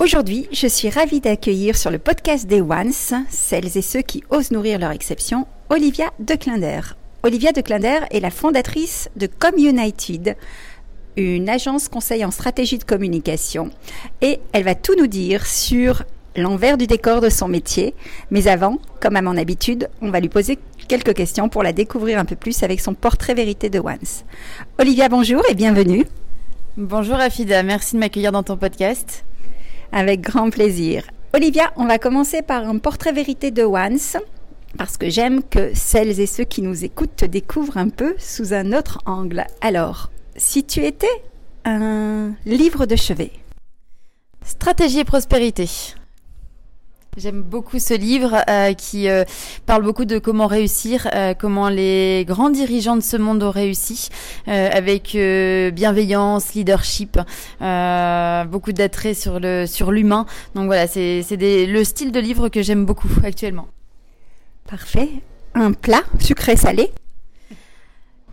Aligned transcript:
Aujourd'hui, 0.00 0.46
je 0.52 0.68
suis 0.68 0.90
ravie 0.90 1.20
d'accueillir 1.20 1.76
sur 1.76 1.90
le 1.90 1.98
podcast 1.98 2.46
des 2.46 2.60
Ones, 2.60 2.92
celles 3.28 3.76
et 3.76 3.82
ceux 3.82 4.00
qui 4.00 4.22
osent 4.30 4.52
nourrir 4.52 4.78
leur 4.78 4.92
exception, 4.92 5.48
Olivia 5.70 6.12
Declinder. 6.20 6.80
Olivia 7.24 7.50
Declinder 7.50 7.98
est 8.12 8.20
la 8.20 8.30
fondatrice 8.30 9.10
de 9.16 9.26
Communited, 9.26 10.36
une 11.16 11.48
agence 11.48 11.88
conseil 11.88 12.24
en 12.24 12.30
stratégie 12.30 12.78
de 12.78 12.84
communication, 12.84 13.70
et 14.22 14.38
elle 14.52 14.62
va 14.62 14.76
tout 14.76 14.94
nous 14.96 15.08
dire 15.08 15.44
sur 15.44 16.04
l'envers 16.36 16.78
du 16.78 16.86
décor 16.86 17.20
de 17.20 17.28
son 17.28 17.48
métier. 17.48 17.92
Mais 18.30 18.46
avant, 18.46 18.78
comme 19.00 19.16
à 19.16 19.22
mon 19.22 19.36
habitude, 19.36 19.88
on 20.00 20.12
va 20.12 20.20
lui 20.20 20.28
poser 20.28 20.60
quelques 20.86 21.14
questions 21.14 21.48
pour 21.48 21.64
la 21.64 21.72
découvrir 21.72 22.20
un 22.20 22.24
peu 22.24 22.36
plus 22.36 22.62
avec 22.62 22.80
son 22.80 22.94
portrait 22.94 23.34
vérité 23.34 23.68
de 23.68 23.80
Once. 23.80 24.24
Olivia, 24.78 25.08
bonjour 25.08 25.42
et 25.50 25.54
bienvenue. 25.54 26.06
Bonjour 26.76 27.16
Afida, 27.16 27.64
merci 27.64 27.96
de 27.96 28.00
m'accueillir 28.00 28.30
dans 28.30 28.44
ton 28.44 28.56
podcast. 28.56 29.24
Avec 29.92 30.20
grand 30.20 30.50
plaisir. 30.50 31.04
Olivia, 31.34 31.72
on 31.76 31.86
va 31.86 31.98
commencer 31.98 32.42
par 32.42 32.68
un 32.68 32.78
portrait 32.78 33.12
vérité 33.12 33.50
de 33.50 33.62
Once, 33.62 34.16
parce 34.76 34.96
que 34.96 35.10
j'aime 35.10 35.42
que 35.42 35.72
celles 35.74 36.20
et 36.20 36.26
ceux 36.26 36.44
qui 36.44 36.62
nous 36.62 36.84
écoutent 36.84 37.16
te 37.16 37.24
découvrent 37.24 37.76
un 37.76 37.88
peu 37.88 38.14
sous 38.18 38.52
un 38.54 38.72
autre 38.72 38.98
angle. 39.06 39.46
Alors, 39.60 40.10
si 40.36 40.64
tu 40.64 40.84
étais 40.84 41.06
un 41.64 42.32
livre 42.46 42.86
de 42.86 42.96
chevet 42.96 43.30
Stratégie 44.44 45.00
et 45.00 45.04
prospérité. 45.04 45.68
J'aime 47.18 47.42
beaucoup 47.42 47.80
ce 47.80 47.94
livre 47.94 48.44
euh, 48.48 48.74
qui 48.74 49.08
euh, 49.08 49.24
parle 49.66 49.82
beaucoup 49.82 50.04
de 50.04 50.20
comment 50.20 50.46
réussir, 50.46 51.08
euh, 51.12 51.34
comment 51.34 51.68
les 51.68 52.24
grands 52.28 52.50
dirigeants 52.50 52.94
de 52.94 53.00
ce 53.02 53.16
monde 53.16 53.42
ont 53.42 53.50
réussi, 53.50 54.08
avec 54.46 55.16
bienveillance, 55.74 56.54
leadership, 56.54 57.18
beaucoup 57.60 58.72
d'attrait 58.72 59.14
sur 59.14 59.40
le 59.40 59.66
sur 59.66 59.90
l'humain. 59.90 60.26
Donc 60.54 60.66
voilà, 60.66 60.86
c'est 60.86 61.22
c'est 61.22 61.66
le 61.66 61.84
style 61.84 62.12
de 62.12 62.20
livre 62.20 62.48
que 62.48 62.62
j'aime 62.62 62.84
beaucoup 62.84 63.08
actuellement. 63.24 63.66
Parfait. 64.68 65.08
Un 65.54 65.72
plat 65.72 66.02
sucré 66.20 66.56
salé 66.56 66.92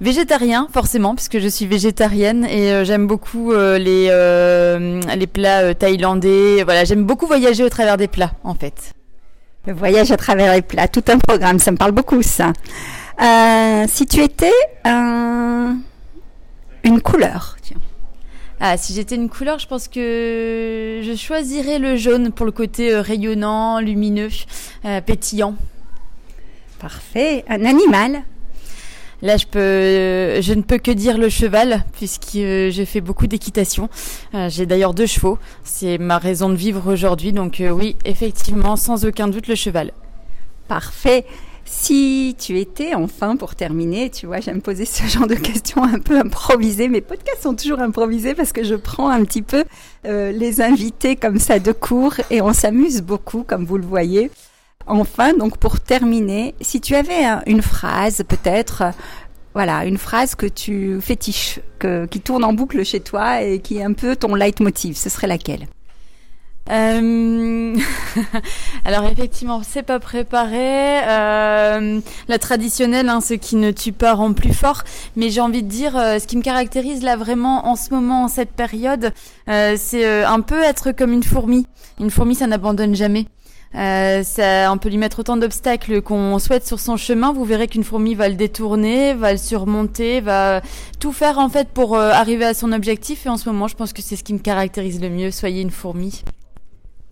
Végétarien, 0.02 0.68
forcément, 0.74 1.16
puisque 1.16 1.40
je 1.40 1.48
suis 1.48 1.66
végétarienne 1.66 2.44
et 2.46 2.74
euh, 2.74 2.84
j'aime 2.84 3.08
beaucoup 3.08 3.54
euh, 3.54 3.78
les, 3.78 4.08
euh, 4.10 5.00
les 5.16 5.28
plats 5.28 5.74
thaïlandais. 5.74 6.64
Voilà, 6.64 6.84
j'aime 6.84 7.06
beaucoup 7.06 7.28
voyager 7.28 7.64
au 7.64 7.70
travers 7.70 7.96
des 7.96 8.10
plats, 8.10 8.34
en 8.44 8.56
fait. 8.56 8.92
Le 9.66 9.74
voyage 9.74 10.12
à 10.12 10.18
travers 10.18 10.54
les 10.54 10.62
plats, 10.62 10.90
tout 10.90 11.04
un 11.08 11.18
programme, 11.18 11.60
ça 11.60 11.72
me 11.72 11.78
parle 11.78 11.94
beaucoup, 11.94 12.22
ça. 12.22 12.52
si 13.88 14.06
tu 14.06 14.22
étais 14.22 14.52
une 16.84 17.02
couleur, 17.02 17.56
tiens. 17.62 17.78
Ah, 18.60 18.78
si 18.78 18.94
j'étais 18.94 19.16
une 19.16 19.30
couleur, 19.30 19.60
je 19.60 19.68
pense 19.68 19.88
que 19.88 21.02
je 21.04 21.16
choisirais 21.16 21.80
le 21.80 21.96
jaune 21.96 22.32
pour 22.32 22.46
le 22.46 22.52
côté 22.52 22.96
rayonnant, 23.00 23.80
lumineux, 23.80 24.30
pétillant. 25.06 25.56
Parfait. 26.80 27.46
Un 27.48 27.66
animal 27.66 28.24
Là, 29.22 29.38
je 29.38 29.46
peux, 29.46 30.42
je 30.42 30.54
ne 30.54 30.62
peux 30.62 30.78
que 30.78 30.92
dire 30.92 31.18
le 31.18 31.30
cheval, 31.30 31.84
puisque 31.94 32.36
euh, 32.36 32.70
j'ai 32.70 32.86
fait 32.86 33.02
beaucoup 33.02 33.28
d'équitation. 33.28 33.90
Euh, 34.34 34.50
j'ai 34.50 34.66
d'ailleurs 34.66 34.94
deux 34.94 35.06
chevaux. 35.06 35.38
C'est 35.64 35.98
ma 35.98 36.18
raison 36.18 36.50
de 36.50 36.56
vivre 36.56 36.92
aujourd'hui. 36.92 37.32
Donc 37.32 37.62
euh, 37.62 37.70
oui, 37.70 37.96
effectivement, 38.06 38.76
sans 38.76 39.06
aucun 39.06 39.28
doute, 39.28 39.48
le 39.48 39.56
cheval. 39.56 39.92
Parfait. 40.68 41.26
Si 41.68 42.36
tu 42.38 42.60
étais, 42.60 42.94
enfin, 42.94 43.38
pour 43.38 43.56
terminer, 43.56 44.12
tu 44.12 44.28
vois, 44.28 44.40
j'aime 44.40 44.62
poser 44.62 44.86
ce 44.86 45.04
genre 45.08 45.28
de 45.28 45.36
questions 45.36 45.84
un 45.84 46.00
peu 46.00 46.20
improvisées. 46.20 46.90
Mes 46.90 47.02
podcasts 47.02 47.42
sont 47.42 47.56
toujours 47.56 47.80
improvisés 47.80 48.36
parce 48.36 48.52
que 48.52 48.64
je 48.64 48.76
prends 48.76 49.10
un 49.10 49.24
petit 49.24 49.42
peu 49.42 49.64
les 50.04 50.62
invités 50.62 51.16
comme 51.16 51.40
ça 51.40 51.58
de 51.58 51.72
cours 51.72 52.14
et 52.30 52.40
on 52.42 52.54
s'amuse 52.54 53.02
beaucoup, 53.02 53.42
comme 53.42 53.66
vous 53.66 53.78
le 53.78 53.86
voyez. 53.86 54.30
Enfin, 54.88 55.34
donc 55.34 55.58
pour 55.58 55.80
terminer, 55.80 56.54
si 56.62 56.80
tu 56.80 56.96
avais 56.96 57.24
une 57.48 57.62
phrase 57.62 58.24
peut-être, 58.28 58.84
voilà, 59.54 59.86
une 59.86 59.98
phrase 59.98 60.36
que 60.36 60.46
tu 60.46 61.00
fétiches, 61.02 61.60
que, 61.80 62.06
qui 62.06 62.20
tourne 62.20 62.44
en 62.44 62.54
boucle 62.54 62.84
chez 62.84 63.00
toi 63.00 63.42
et 63.42 63.60
qui 63.60 63.78
est 63.78 63.84
un 63.84 63.94
peu 63.94 64.16
ton 64.16 64.36
leitmotiv, 64.36 64.96
ce 64.98 65.10
serait 65.10 65.28
laquelle? 65.28 65.68
Euh... 66.72 67.76
Alors 68.86 69.06
effectivement, 69.06 69.62
c'est 69.64 69.84
pas 69.84 70.00
préparé. 70.00 71.00
Euh, 71.08 72.00
la 72.28 72.40
traditionnelle, 72.40 73.10
hein, 73.10 73.22
ce 73.22 73.36
qui 73.36 73.56
ne 73.56 73.72
tue 73.72 73.92
pas 73.92 74.14
rend 74.14 74.34
plus 74.34 74.54
fort. 74.54 74.84
Mais 75.16 75.30
j'ai 75.30 75.42
envie 75.42 75.62
de 75.62 75.68
dire, 75.68 75.96
euh, 75.96 76.18
ce 76.18 76.26
qui 76.26 76.38
me 76.38 76.42
caractérise 76.42 77.04
là 77.04 77.18
vraiment 77.18 77.68
en 77.68 77.76
ce 77.76 77.94
moment, 77.94 78.24
en 78.24 78.28
cette 78.28 78.52
période, 78.52 79.14
euh, 79.48 79.76
c'est 79.78 80.06
euh, 80.06 80.28
un 80.28 80.42
peu 80.42 80.62
être 80.64 80.92
comme 80.92 81.14
une 81.14 81.24
fourmi. 81.24 81.68
Une 82.00 82.10
fourmi, 82.10 82.36
ça 82.36 82.48
n'abandonne 82.48 82.96
jamais. 82.96 83.28
Euh, 83.76 84.68
on 84.70 84.78
peut 84.78 84.90
lui 84.90 84.98
mettre 84.98 85.20
autant 85.20 85.38
d'obstacles 85.38 86.02
qu'on 86.02 86.40
souhaite 86.40 86.66
sur 86.66 86.80
son 86.80 86.98
chemin. 86.98 87.34
Vous 87.34 87.44
verrez 87.44 87.68
qu'une 87.68 87.84
fourmi 87.84 88.16
va 88.16 88.30
le 88.30 88.36
détourner, 88.36 89.14
va 89.14 89.32
le 89.32 89.38
surmonter, 89.38 90.22
va 90.22 90.62
tout 91.00 91.12
faire 91.12 91.40
en 91.40 91.50
fait 91.50 91.68
pour 91.70 91.96
euh, 91.96 92.12
arriver 92.12 92.46
à 92.46 92.54
son 92.54 92.72
objectif. 92.72 93.26
Et 93.26 93.30
en 93.30 93.38
ce 93.38 93.50
moment, 93.50 93.68
je 93.68 93.76
pense 93.76 93.94
que 93.94 94.02
c'est 94.02 94.16
ce 94.16 94.24
qui 94.24 94.34
me 94.34 94.40
caractérise 94.40 95.02
le 95.02 95.10
mieux. 95.10 95.32
Soyez 95.32 95.62
une 95.62 95.72
fourmi. 95.72 96.24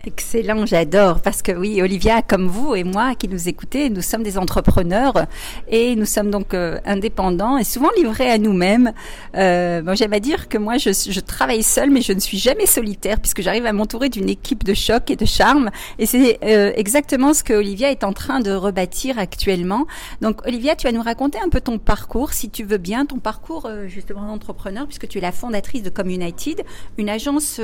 Excellent, 0.06 0.66
j'adore 0.66 1.22
parce 1.22 1.42
que 1.42 1.54
oui, 1.54 1.82
Olivia, 1.82 2.22
comme 2.22 2.48
vous 2.48 2.76
et 2.76 2.84
moi 2.84 3.16
qui 3.16 3.30
nous 3.30 3.48
écoutez, 3.48 3.90
nous 3.90 4.02
sommes 4.02 4.22
des 4.22 4.38
entrepreneurs 4.38 5.28
et 5.70 5.96
nous 5.96 6.06
sommes 6.06 6.30
donc 6.30 6.54
euh, 6.54 6.78
indépendants 6.84 7.58
et 7.58 7.64
souvent 7.64 7.88
livrés 7.96 8.30
à 8.30 8.38
nous-mêmes. 8.38 8.92
Euh, 9.38 9.82
bon, 9.82 9.96
j'aime 9.96 10.12
à 10.12 10.20
dire 10.20 10.50
que 10.50 10.58
moi, 10.58 10.78
je, 10.78 10.90
je, 10.90 11.20
travaille 11.22 11.64
seule, 11.64 11.90
mais 11.90 12.02
je 12.02 12.12
ne 12.12 12.20
suis 12.20 12.38
jamais 12.38 12.66
solitaire 12.66 13.18
puisque 13.22 13.42
j'arrive 13.42 13.66
à 13.66 13.72
m'entourer 13.72 14.10
d'une 14.10 14.28
équipe 14.28 14.66
de 14.66 14.74
choc 14.74 15.10
et 15.10 15.16
de 15.16 15.24
charme. 15.24 15.70
Et 16.00 16.06
c'est 16.06 16.38
euh, 16.44 16.74
exactement 16.76 17.34
ce 17.34 17.42
que 17.42 17.54
Olivia 17.54 17.90
est 17.90 18.04
en 18.04 18.12
train 18.12 18.42
de 18.42 18.52
rebâtir 18.52 19.18
actuellement. 19.18 19.88
Donc, 20.20 20.46
Olivia, 20.46 20.76
tu 20.76 20.86
vas 20.86 20.92
nous 20.92 21.02
raconter 21.02 21.40
un 21.42 21.48
peu 21.48 21.62
ton 21.62 21.78
parcours, 21.78 22.34
si 22.34 22.50
tu 22.50 22.66
veux 22.66 22.78
bien, 22.78 23.06
ton 23.06 23.20
parcours 23.20 23.68
euh, 23.68 23.88
justement 23.88 24.28
d'entrepreneur, 24.28 24.86
puisque 24.86 25.08
tu 25.08 25.20
es 25.20 25.22
la 25.22 25.32
fondatrice 25.32 25.82
de 25.82 25.90
Communited, 25.90 26.66
une 26.98 27.08
agence 27.08 27.62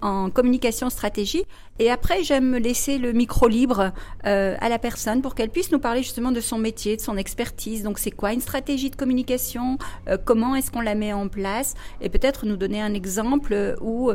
en 0.00 0.30
communication 0.30 0.90
stratégie. 0.90 1.44
Et 1.78 1.90
après, 1.90 2.22
j'aime 2.22 2.48
me 2.48 2.58
laisser 2.58 2.98
le 2.98 3.12
micro 3.12 3.48
libre 3.48 3.92
euh, 4.26 4.56
à 4.60 4.68
la 4.68 4.78
personne 4.78 5.22
pour 5.22 5.34
qu'elle 5.34 5.50
puisse 5.50 5.72
nous 5.72 5.78
parler 5.78 6.02
justement 6.02 6.32
de 6.32 6.40
son 6.40 6.58
métier, 6.58 6.96
de 6.96 7.02
son 7.02 7.16
expertise. 7.16 7.82
Donc, 7.82 7.98
c'est 7.98 8.10
quoi 8.10 8.32
une 8.32 8.40
stratégie 8.40 8.90
de 8.90 8.96
communication 8.96 9.78
euh, 10.08 10.16
Comment 10.22 10.54
est-ce 10.54 10.70
qu'on 10.70 10.80
la 10.80 10.94
met 10.94 11.12
en 11.12 11.28
place? 11.28 11.74
Et 12.00 12.08
peut-être 12.08 12.46
nous 12.46 12.56
donner 12.56 12.80
un 12.80 12.94
exemple 12.94 13.76
où 13.80 14.10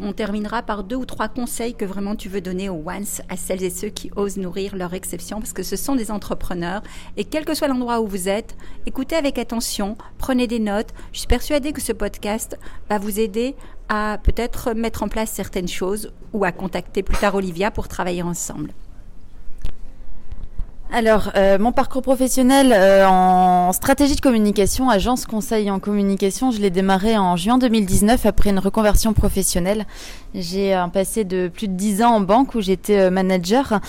on 0.00 0.12
terminera 0.12 0.62
par 0.62 0.84
deux 0.84 0.96
ou 0.96 1.04
trois 1.04 1.28
conseils 1.28 1.74
que 1.74 1.84
vraiment 1.84 2.16
tu 2.16 2.28
veux 2.28 2.40
donner 2.40 2.68
aux 2.68 2.82
once, 2.86 3.20
à 3.28 3.36
celles 3.36 3.62
et 3.62 3.70
ceux 3.70 3.88
qui 3.88 4.10
osent 4.16 4.38
nourrir 4.38 4.76
leur 4.76 4.94
exception, 4.94 5.38
parce 5.38 5.52
que 5.52 5.62
ce 5.62 5.76
sont 5.76 5.96
des 5.96 6.10
entrepreneurs. 6.10 6.82
Et 7.16 7.24
quel 7.24 7.44
que 7.44 7.54
soit 7.54 7.68
l'endroit 7.68 8.00
où 8.00 8.06
vous 8.06 8.28
êtes, 8.28 8.56
écoutez 8.86 9.16
avec 9.16 9.38
attention, 9.38 9.96
prenez 10.18 10.46
des 10.46 10.60
notes. 10.60 10.90
Je 11.12 11.18
suis 11.18 11.28
persuadée 11.28 11.72
que 11.72 11.82
ce 11.82 11.92
podcast 11.92 12.58
va 12.88 12.98
vous 12.98 13.20
aider 13.20 13.54
à 13.88 14.18
peut-être 14.22 14.72
mettre 14.72 15.02
en 15.02 15.08
place 15.08 15.30
certaines 15.30 15.68
choses 15.68 16.12
ou 16.32 16.44
à 16.44 16.52
contacter 16.52 17.02
plus 17.02 17.16
tard 17.16 17.34
Olivia 17.34 17.70
pour 17.70 17.88
travailler 17.88 18.22
ensemble. 18.22 18.72
Alors, 20.94 21.30
euh, 21.36 21.58
mon 21.58 21.72
parcours 21.72 22.02
professionnel 22.02 22.70
euh, 22.76 23.06
en 23.08 23.72
stratégie 23.72 24.14
de 24.14 24.20
communication, 24.20 24.90
agence 24.90 25.24
conseil 25.24 25.70
en 25.70 25.78
communication, 25.78 26.50
je 26.50 26.60
l'ai 26.60 26.68
démarré 26.68 27.16
en 27.16 27.34
juin 27.34 27.56
2019 27.56 28.26
après 28.26 28.50
une 28.50 28.58
reconversion 28.58 29.14
professionnelle. 29.14 29.86
J'ai 30.34 30.74
un 30.74 30.90
passé 30.90 31.24
de 31.24 31.48
plus 31.48 31.68
de 31.68 31.72
10 31.72 32.02
ans 32.02 32.16
en 32.16 32.20
banque 32.20 32.54
où 32.54 32.60
j'étais 32.60 32.98
euh, 32.98 33.10
manager, 33.10 33.80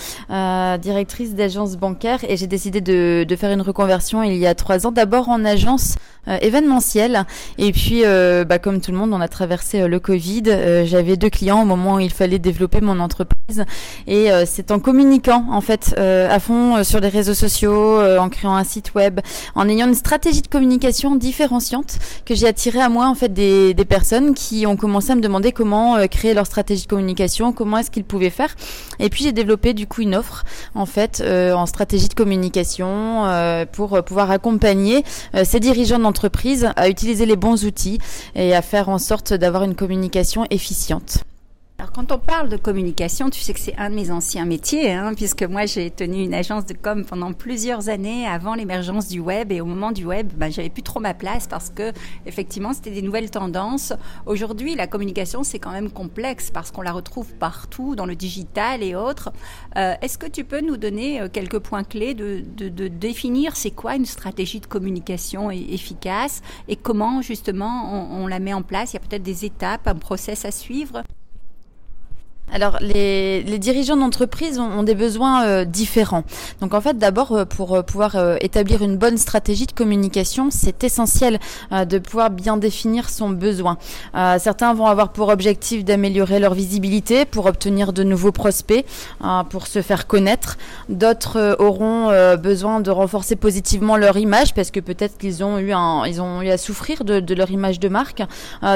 directrice 0.80 1.34
d'agence 1.34 1.76
bancaire 1.76 2.20
et 2.26 2.38
j'ai 2.38 2.46
décidé 2.46 2.80
de, 2.80 3.26
de, 3.28 3.36
faire 3.36 3.52
une 3.52 3.60
reconversion 3.60 4.22
il 4.22 4.36
y 4.36 4.46
a 4.46 4.54
trois 4.54 4.86
ans, 4.86 4.92
d'abord 4.92 5.28
en 5.28 5.44
agence 5.44 5.96
événementielle 6.40 7.26
et 7.58 7.70
puis, 7.72 8.02
bah, 8.48 8.58
comme 8.58 8.80
tout 8.80 8.92
le 8.92 8.96
monde, 8.96 9.12
on 9.12 9.20
a 9.20 9.28
traversé 9.28 9.86
le 9.86 10.00
Covid. 10.00 10.44
J'avais 10.86 11.18
deux 11.18 11.28
clients 11.28 11.60
au 11.60 11.66
moment 11.66 11.96
où 11.96 12.00
il 12.00 12.10
fallait 12.10 12.38
développer 12.38 12.80
mon 12.80 12.98
entreprise 12.98 13.64
et 14.06 14.28
c'est 14.46 14.70
en 14.70 14.78
communiquant 14.78 15.44
en 15.50 15.60
fait 15.60 15.94
à 15.98 16.38
fond 16.40 16.82
les 17.00 17.08
réseaux 17.08 17.34
sociaux, 17.34 17.98
euh, 18.00 18.18
en 18.18 18.28
créant 18.28 18.54
un 18.54 18.64
site 18.64 18.94
web, 18.94 19.20
en 19.54 19.68
ayant 19.68 19.86
une 19.86 19.94
stratégie 19.94 20.42
de 20.42 20.48
communication 20.48 21.16
différenciante 21.16 21.98
que 22.24 22.34
j'ai 22.34 22.46
attiré 22.46 22.80
à 22.80 22.88
moi 22.88 23.06
en 23.08 23.14
fait 23.14 23.32
des, 23.32 23.74
des, 23.74 23.84
personnes 23.84 24.34
qui 24.34 24.66
ont 24.66 24.76
commencé 24.76 25.12
à 25.12 25.14
me 25.14 25.20
demander 25.20 25.52
comment 25.52 25.96
euh, 25.96 26.06
créer 26.06 26.34
leur 26.34 26.46
stratégie 26.46 26.84
de 26.84 26.88
communication, 26.88 27.52
comment 27.52 27.78
est-ce 27.78 27.90
qu'ils 27.90 28.04
pouvaient 28.04 28.30
faire. 28.30 28.54
Et 28.98 29.08
puis 29.08 29.24
j'ai 29.24 29.32
développé 29.32 29.74
du 29.74 29.86
coup 29.86 30.02
une 30.02 30.14
offre 30.14 30.44
en 30.74 30.86
fait 30.86 31.22
euh, 31.24 31.52
en 31.52 31.66
stratégie 31.66 32.08
de 32.08 32.14
communication 32.14 33.24
pour 33.72 34.02
pouvoir 34.04 34.30
accompagner 34.30 35.04
ces 35.44 35.60
dirigeants 35.60 35.98
d'entreprise 35.98 36.70
à 36.76 36.88
utiliser 36.88 37.26
les 37.26 37.36
bons 37.36 37.64
outils 37.64 37.98
et 38.34 38.54
à 38.54 38.62
faire 38.62 38.88
en 38.88 38.98
sorte 38.98 39.32
d'avoir 39.32 39.62
une 39.64 39.74
communication 39.74 40.46
efficiente. 40.50 41.24
Alors 41.84 41.92
quand 41.92 42.12
on 42.12 42.18
parle 42.18 42.48
de 42.48 42.56
communication, 42.56 43.28
tu 43.28 43.40
sais 43.40 43.52
que 43.52 43.60
c'est 43.60 43.76
un 43.76 43.90
de 43.90 43.94
mes 43.94 44.10
anciens 44.10 44.46
métiers, 44.46 44.90
hein, 44.90 45.12
puisque 45.14 45.42
moi 45.42 45.66
j'ai 45.66 45.90
tenu 45.90 46.22
une 46.22 46.32
agence 46.32 46.64
de 46.64 46.72
com 46.72 47.04
pendant 47.04 47.34
plusieurs 47.34 47.90
années 47.90 48.26
avant 48.26 48.54
l'émergence 48.54 49.08
du 49.08 49.20
web 49.20 49.52
et 49.52 49.60
au 49.60 49.66
moment 49.66 49.92
du 49.92 50.06
web, 50.06 50.32
ben, 50.34 50.50
j'avais 50.50 50.70
plus 50.70 50.82
trop 50.82 50.98
ma 50.98 51.12
place 51.12 51.46
parce 51.46 51.68
que 51.68 51.92
effectivement 52.24 52.72
c'était 52.72 52.90
des 52.90 53.02
nouvelles 53.02 53.30
tendances. 53.30 53.92
Aujourd'hui, 54.24 54.74
la 54.76 54.86
communication 54.86 55.42
c'est 55.42 55.58
quand 55.58 55.72
même 55.72 55.90
complexe 55.90 56.50
parce 56.50 56.70
qu'on 56.70 56.80
la 56.80 56.92
retrouve 56.92 57.34
partout 57.34 57.94
dans 57.94 58.06
le 58.06 58.16
digital 58.16 58.82
et 58.82 58.94
autres. 58.94 59.30
Euh, 59.76 59.92
Est-ce 60.00 60.16
que 60.16 60.26
tu 60.26 60.44
peux 60.44 60.62
nous 60.62 60.78
donner 60.78 61.20
euh, 61.20 61.28
quelques 61.30 61.58
points 61.58 61.84
clés 61.84 62.14
de, 62.14 62.42
de, 62.56 62.70
de 62.70 62.88
définir 62.88 63.56
c'est 63.56 63.72
quoi 63.72 63.94
une 63.94 64.06
stratégie 64.06 64.60
de 64.60 64.66
communication 64.66 65.50
efficace 65.50 66.40
et 66.66 66.76
comment 66.76 67.20
justement 67.20 67.90
on, 67.92 68.22
on 68.22 68.26
la 68.26 68.38
met 68.38 68.54
en 68.54 68.62
place? 68.62 68.94
Il 68.94 68.96
y 68.96 69.00
a 69.00 69.06
peut-être 69.06 69.22
des 69.22 69.44
étapes, 69.44 69.86
un 69.86 69.96
process 69.96 70.46
à 70.46 70.50
suivre? 70.50 71.02
Alors, 72.54 72.78
les, 72.80 73.42
dirigeants 73.58 73.96
d'entreprise 73.96 74.60
ont, 74.60 74.70
ont, 74.70 74.82
des 74.84 74.94
besoins 74.94 75.44
euh, 75.44 75.64
différents. 75.64 76.22
Donc, 76.60 76.72
en 76.72 76.80
fait, 76.80 76.96
d'abord, 76.96 77.32
euh, 77.32 77.44
pour 77.44 77.74
euh, 77.74 77.82
pouvoir 77.82 78.16
établir 78.40 78.82
une 78.82 78.96
bonne 78.96 79.18
stratégie 79.18 79.66
de 79.66 79.72
communication, 79.72 80.50
c'est 80.52 80.84
essentiel 80.84 81.40
de 81.72 81.98
pouvoir 81.98 82.30
bien 82.30 82.56
définir 82.56 83.10
son 83.10 83.30
besoin. 83.30 83.76
certains 84.38 84.72
vont 84.72 84.86
avoir 84.86 85.10
pour 85.10 85.28
objectif 85.28 85.84
d'améliorer 85.84 86.38
leur 86.38 86.54
visibilité, 86.54 87.24
pour 87.24 87.46
obtenir 87.46 87.92
de 87.92 88.04
nouveaux 88.04 88.30
prospects, 88.30 88.84
pour 89.50 89.66
se 89.66 89.82
faire 89.82 90.06
connaître. 90.06 90.56
D'autres 90.88 91.56
auront 91.58 92.36
besoin 92.36 92.80
de 92.80 92.90
renforcer 92.90 93.34
positivement 93.34 93.96
leur 93.96 94.16
image, 94.16 94.54
parce 94.54 94.70
que 94.70 94.80
peut-être 94.80 95.18
qu'ils 95.18 95.42
ont 95.42 95.58
eu 95.58 95.72
un, 95.72 96.04
ils 96.06 96.20
ont 96.20 96.42
eu 96.42 96.50
à 96.50 96.58
souffrir 96.58 97.04
de, 97.04 97.18
de 97.18 97.34
leur 97.34 97.50
image 97.50 97.80
de 97.80 97.88
marque. 97.88 98.22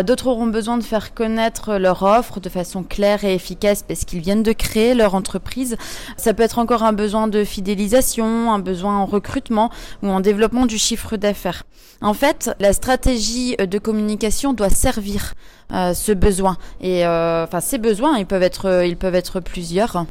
D'autres 0.04 0.26
auront 0.26 0.46
besoin 0.46 0.78
de 0.78 0.84
faire 0.84 1.14
connaître 1.14 1.74
leur 1.74 2.02
offre 2.02 2.40
de 2.40 2.48
façon 2.48 2.82
claire 2.82 3.24
et 3.24 3.34
efficace 3.34 3.67
parce 3.86 4.04
qu'ils 4.04 4.20
viennent 4.20 4.42
de 4.42 4.52
créer 4.52 4.94
leur 4.94 5.14
entreprise. 5.14 5.76
Ça 6.16 6.34
peut 6.34 6.42
être 6.42 6.58
encore 6.58 6.82
un 6.82 6.92
besoin 6.92 7.28
de 7.28 7.44
fidélisation, 7.44 8.52
un 8.52 8.58
besoin 8.58 8.98
en 8.98 9.06
recrutement 9.06 9.70
ou 10.02 10.08
en 10.08 10.20
développement 10.20 10.66
du 10.66 10.78
chiffre 10.78 11.16
d'affaires. 11.16 11.64
En 12.00 12.14
fait, 12.14 12.50
la 12.60 12.72
stratégie 12.72 13.56
de 13.56 13.78
communication 13.78 14.52
doit 14.52 14.70
servir 14.70 15.34
euh, 15.72 15.94
ce 15.94 16.12
besoin. 16.12 16.56
Et 16.80 17.04
euh, 17.04 17.44
enfin, 17.44 17.60
ces 17.60 17.78
besoins, 17.78 18.18
ils 18.18 18.26
peuvent 18.26 18.42
être, 18.42 18.84
ils 18.86 18.96
peuvent 18.96 19.16
être 19.16 19.40
plusieurs. 19.40 20.04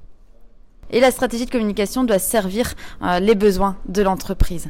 Et 0.90 1.00
la 1.00 1.12
stratégie 1.12 1.46
de 1.46 1.52
communication 1.52 2.04
doit 2.04 2.20
servir 2.20 2.74
euh, 3.02 3.20
les 3.20 3.36
besoins 3.36 3.78
de 3.88 4.02
l'entreprise. 4.02 4.70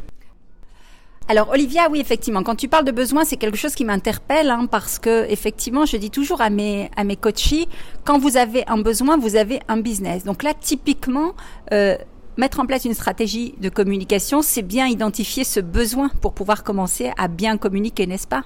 Alors 1.29 1.50
Olivia, 1.50 1.89
oui 1.91 2.00
effectivement, 2.00 2.41
quand 2.41 2.56
tu 2.56 2.69
parles 2.69 2.85
de 2.85 2.91
besoin, 2.91 3.25
c'est 3.25 3.35
quelque 3.35 3.57
chose 3.57 3.75
qui 3.75 3.83
m'interpelle 3.83 4.50
hein, 4.50 4.65
parce 4.69 4.97
que 4.97 5.29
effectivement, 5.29 5.85
je 5.85 5.97
dis 5.97 6.09
toujours 6.09 6.39
à 6.41 6.50
mes 6.50 6.89
à 6.95 7.03
mes 7.03 7.18
coachés, 7.18 7.68
quand 8.06 8.18
vous 8.18 8.38
avez 8.38 8.65
un 8.68 8.77
besoin, 8.77 9.18
vous 9.18 9.35
avez 9.35 9.59
un 9.68 9.77
business. 9.77 10.24
Donc 10.24 10.44
là, 10.44 10.53
typiquement. 10.53 11.33
Euh, 11.74 11.97
Mettre 12.39 12.59
en 12.59 12.68
place 12.68 12.85
une 12.85 12.94
stratégie 12.94 13.56
de 13.59 13.68
communication, 13.68 14.44
c'est 14.44 14.62
bien 14.62 14.85
identifier 14.85 15.44
ce 15.44 15.59
besoin 15.59 16.09
pour 16.21 16.33
pouvoir 16.35 16.63
commencer 16.63 17.12
à 17.18 17.27
bien 17.27 17.57
communiquer, 17.57 18.06
n'est-ce 18.06 18.27
pas? 18.27 18.44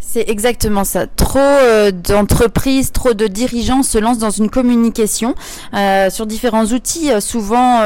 C'est 0.00 0.28
exactement 0.28 0.82
ça. 0.82 1.06
Trop 1.06 1.38
euh, 1.38 1.92
d'entreprises, 1.92 2.90
trop 2.90 3.14
de 3.14 3.26
dirigeants 3.26 3.84
se 3.84 3.96
lancent 3.96 4.18
dans 4.18 4.30
une 4.30 4.50
communication 4.50 5.34
euh, 5.72 6.10
sur 6.10 6.26
différents 6.26 6.64
outils. 6.66 7.12
Euh, 7.12 7.20
souvent 7.20 7.80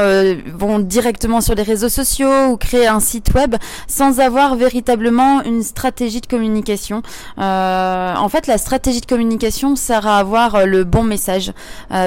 vont 0.53 0.79
directement 0.79 1.41
sur 1.41 1.53
les 1.55 1.63
réseaux 1.63 1.89
sociaux 1.89 2.47
ou 2.47 2.57
créer 2.57 2.87
un 2.87 2.99
site 2.99 3.33
web 3.33 3.55
sans 3.87 4.19
avoir 4.19 4.55
véritablement 4.55 5.43
une 5.43 5.61
stratégie 5.61 6.21
de 6.21 6.25
communication. 6.25 7.03
en 7.37 8.29
fait, 8.29 8.47
la 8.47 8.57
stratégie 8.57 9.01
de 9.01 9.05
communication 9.05 9.75
sert 9.75 10.07
à 10.07 10.17
avoir 10.17 10.65
le 10.65 10.83
bon 10.83 11.03
message 11.03 11.51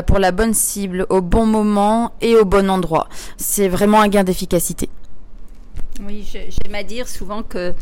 pour 0.07 0.19
la 0.19 0.33
bonne 0.33 0.55
cible, 0.55 1.07
au 1.11 1.21
bon 1.21 1.47
moment 1.47 2.13
et 2.21 2.35
au 2.35 2.45
bon 2.45 2.71
endroit. 2.71 3.09
C'est 3.37 3.69
vraiment 3.69 4.01
un 4.01 4.09
gain 4.09 4.25
d'efficacité. 4.25 4.89
Oui, 6.07 6.25
j'aime 6.33 6.75
à 6.75 6.85
dire 6.85 7.09
souvent 7.09 7.43
que 7.43 7.75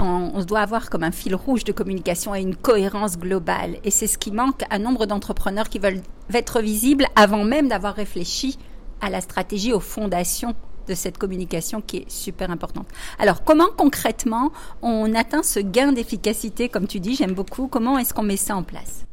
on, 0.00 0.44
doit 0.44 0.60
avoir 0.60 0.90
comme 0.90 1.02
un 1.02 1.10
fil 1.10 1.34
rouge 1.34 1.64
de 1.64 1.72
communication 1.72 2.34
et 2.34 2.40
une 2.40 2.56
cohérence 2.56 3.18
globale. 3.18 3.76
Et 3.84 3.90
c'est 3.90 4.06
ce 4.06 4.18
qui 4.18 4.32
manque 4.32 4.62
à 4.70 4.78
nombre 4.78 5.06
d'entrepreneurs 5.06 5.68
qui 5.68 5.78
veulent 5.78 6.02
être 6.32 6.60
visibles 6.60 7.06
avant 7.16 7.44
même 7.44 7.68
d'avoir 7.68 7.94
réfléchi 7.94 8.58
à 9.00 9.10
la 9.10 9.20
stratégie, 9.20 9.72
aux 9.72 9.80
fondations 9.80 10.54
de 10.88 10.94
cette 10.94 11.18
communication 11.18 11.80
qui 11.80 11.98
est 11.98 12.10
super 12.10 12.50
importante. 12.50 12.88
Alors, 13.18 13.44
comment 13.44 13.68
concrètement 13.76 14.50
on 14.82 15.14
atteint 15.14 15.42
ce 15.42 15.60
gain 15.60 15.92
d'efficacité, 15.92 16.68
comme 16.68 16.86
tu 16.86 17.00
dis, 17.00 17.14
j'aime 17.14 17.34
beaucoup, 17.34 17.68
comment 17.68 17.98
est-ce 17.98 18.12
qu'on 18.12 18.22
met 18.22 18.36
ça 18.36 18.56
en 18.56 18.62
place? 18.62 19.04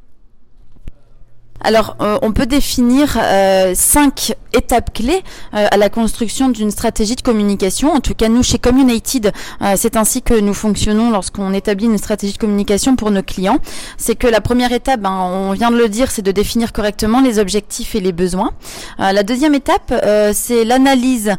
Alors, 1.61 1.97
euh, 2.01 2.19
on 2.21 2.31
peut 2.31 2.45
définir 2.45 3.17
euh, 3.19 3.73
cinq 3.75 4.35
étapes 4.53 4.93
clés 4.93 5.23
euh, 5.53 5.67
à 5.69 5.77
la 5.77 5.89
construction 5.89 6.49
d'une 6.49 6.71
stratégie 6.71 7.15
de 7.15 7.21
communication. 7.21 7.91
En 7.91 7.99
tout 7.99 8.13
cas, 8.13 8.29
nous, 8.29 8.43
chez 8.43 8.59
Communited, 8.59 9.31
c'est 9.75 9.97
ainsi 9.97 10.21
que 10.21 10.33
nous 10.39 10.53
fonctionnons 10.53 11.11
lorsqu'on 11.11 11.53
établit 11.53 11.85
une 11.85 11.97
stratégie 11.97 12.33
de 12.33 12.37
communication 12.37 12.95
pour 12.95 13.11
nos 13.11 13.23
clients. 13.23 13.59
C'est 13.97 14.15
que 14.15 14.27
la 14.27 14.41
première 14.41 14.71
étape, 14.71 15.01
ben, 15.01 15.11
on 15.11 15.51
vient 15.53 15.71
de 15.71 15.77
le 15.77 15.89
dire, 15.89 16.11
c'est 16.11 16.21
de 16.21 16.31
définir 16.31 16.73
correctement 16.73 17.21
les 17.21 17.39
objectifs 17.39 17.95
et 17.95 17.99
les 17.99 18.11
besoins. 18.11 18.51
la 18.99 19.23
deuxième 19.23 19.53
étape, 19.55 19.93
c'est 20.33 20.63
l'analyse 20.63 21.35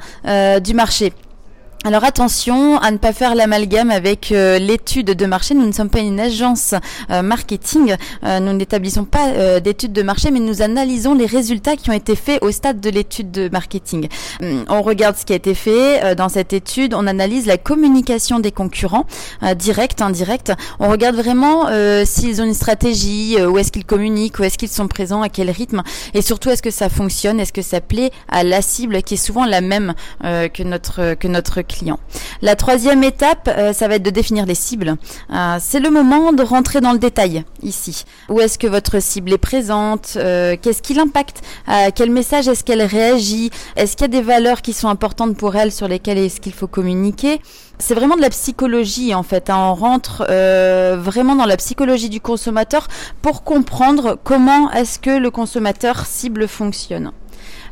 du 0.63 0.75
marché. 0.75 1.13
Alors 1.85 2.03
attention 2.03 2.77
à 2.79 2.91
ne 2.91 2.97
pas 2.97 3.13
faire 3.13 3.37
l'amalgame 3.37 3.93
avec 3.93 4.33
euh, 4.33 4.59
l'étude 4.59 5.07
de 5.07 5.27
marché. 5.27 5.55
Nous 5.55 5.65
ne 5.65 5.71
sommes 5.71 5.91
pas 5.91 6.01
une 6.01 6.19
agence 6.19 6.75
euh, 7.09 7.23
marketing. 7.23 7.95
Euh, 8.25 8.41
nous 8.41 8.53
n'établissons 8.53 9.05
pas 9.05 9.61
d'études 9.61 9.93
de 9.93 10.03
marché, 10.03 10.33
mais 10.33 10.41
nous 10.41 10.61
analysons 10.61 11.15
les 11.15 11.25
résultats 11.25 11.77
qui 11.77 11.89
ont 11.91 11.95
été 11.95 12.17
faits 12.17 12.43
au 12.43 12.51
stade 12.51 12.81
de 12.81 12.91
l'étude 12.91 13.31
de 13.31 13.49
marketing. 13.51 14.09
Hum, 14.43 14.65
on 14.69 14.83
regarde 14.83 15.17
ce 15.17 15.25
qui 15.25 15.33
a 15.33 15.37
été 15.37 15.55
fait 15.55 16.17
dans 16.17 16.29
cette 16.29 16.53
étude. 16.53 16.95
On 16.95 17.07
analyse 17.07 17.47
la 17.47 17.59
communication 17.59 18.41
des 18.41 18.51
concurrents, 18.51 19.07
direct, 19.57 20.03
indirect. 20.03 20.53
On 20.81 20.89
regarde 20.89 21.15
vraiment 21.15 21.69
s'ils 22.05 22.43
ont 22.43 22.45
une 22.45 22.55
stratégie, 22.55 23.37
où 23.41 23.57
est-ce 23.57 23.71
qu'ils 23.71 23.85
communiquent, 23.85 24.41
où 24.41 24.45
est-ce 24.45 24.59
qu'ils 24.59 24.69
sont 24.69 24.89
présents, 24.89 25.23
à 25.23 25.29
quel 25.29 25.51
rythme, 25.51 25.83
et 26.15 26.23
surtout 26.23 26.51
est-ce 26.51 26.63
que 26.63 26.71
ça 26.71 26.89
fonctionne, 26.89 27.39
est-ce 27.39 27.53
que 27.53 27.63
ça 27.63 27.81
plaît 27.81 28.11
à 28.29 28.43
la 28.43 28.63
cible 28.63 29.03
qui 29.03 29.15
est 29.15 29.19
souvent 29.19 29.45
la 29.45 29.61
même 29.61 29.95
que 30.23 30.63
notre 30.63 31.15
que 31.15 31.29
notre 31.29 31.63
client. 31.69 32.01
La 32.43 32.57
troisième 32.57 33.05
étape, 33.05 33.49
euh, 33.49 33.73
ça 33.73 33.87
va 33.87 33.95
être 33.97 34.03
de 34.03 34.11
définir 34.11 34.47
les 34.47 34.57
cibles. 34.57 34.97
Euh, 35.33 35.57
c'est 35.61 35.79
le 35.79 35.91
moment 35.91 36.33
de 36.33 36.43
rentrer 36.43 36.81
dans 36.81 36.93
le 36.93 36.99
détail 36.99 37.45
ici. 37.63 38.05
Où 38.29 38.41
est-ce 38.41 38.59
que 38.59 38.67
votre 38.67 39.01
cible 39.01 39.33
est 39.33 39.39
présente? 39.39 40.15
Euh, 40.17 40.57
Qu'est-ce 40.61 40.83
qui 40.83 40.95
l'impacte? 40.95 41.43
Quel 41.95 42.11
message 42.11 42.49
est-ce 42.49 42.65
qu'elle 42.65 42.83
réagit? 42.83 43.51
Est-ce 43.77 43.97
qu'il 43.97 44.03
y 44.03 44.05
a 44.17 44.21
des 44.21 44.23
valeurs 44.23 44.63
qui 44.63 44.73
sont 44.73 44.89
importantes 44.89 45.37
pour 45.37 45.55
elle 45.55 45.71
sur 45.71 45.87
lesquelles 45.87 46.19
est-ce 46.19 46.41
qu'il 46.41 46.53
faut 46.55 46.67
communiquer? 46.67 47.41
C'est 47.79 47.95
vraiment 47.95 48.17
de 48.17 48.23
la 48.23 48.31
psychologie 48.31 49.15
en 49.15 49.23
fait. 49.23 49.51
Hein. 49.51 49.59
On 49.59 49.75
rentre 49.75 50.25
vraiment 50.97 51.37
dans 51.37 51.45
la 51.45 51.57
psychologie 51.57 52.09
du 52.09 52.21
consommateur 52.21 52.89
pour 53.23 53.45
comprendre 53.45 54.19
comment 54.25 54.71
est-ce 54.73 54.99
que 54.99 55.11
le 55.11 55.31
consommateur 55.31 56.07
cible 56.07 56.49
fonctionne. 56.49 57.13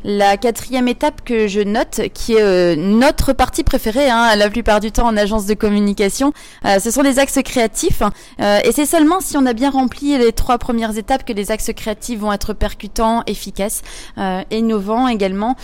La 0.03 0.37
quatrième 0.37 0.87
étape 0.87 1.21
que 1.23 1.47
je 1.47 1.61
note, 1.61 2.01
qui 2.13 2.33
est 2.33 2.41
euh, 2.41 2.75
notre 2.75 3.33
partie 3.33 3.63
préférée, 3.63 4.09
hein, 4.09 4.35
la 4.35 4.49
plupart 4.49 4.79
du 4.79 4.91
temps 4.91 5.07
en 5.07 5.17
agence 5.17 5.45
de 5.45 5.53
communication, 5.53 6.33
euh, 6.65 6.79
ce 6.79 6.91
sont 6.91 7.01
les 7.01 7.19
axes 7.19 7.39
créatifs. 7.43 8.03
Euh, 8.39 8.59
et 8.63 8.71
c'est 8.71 8.85
seulement 8.85 9.19
si 9.19 9.37
on 9.37 9.45
a 9.45 9.53
bien 9.53 9.69
rempli 9.69 10.17
les 10.17 10.31
trois 10.31 10.57
premières 10.57 10.97
étapes 10.97 11.25
que 11.25 11.33
les 11.33 11.51
axes 11.51 11.71
créatifs 11.75 12.19
vont 12.19 12.31
être 12.31 12.53
percutants, 12.53 13.23
efficaces, 13.27 13.81
innovants 14.51 15.07
également. 15.07 15.55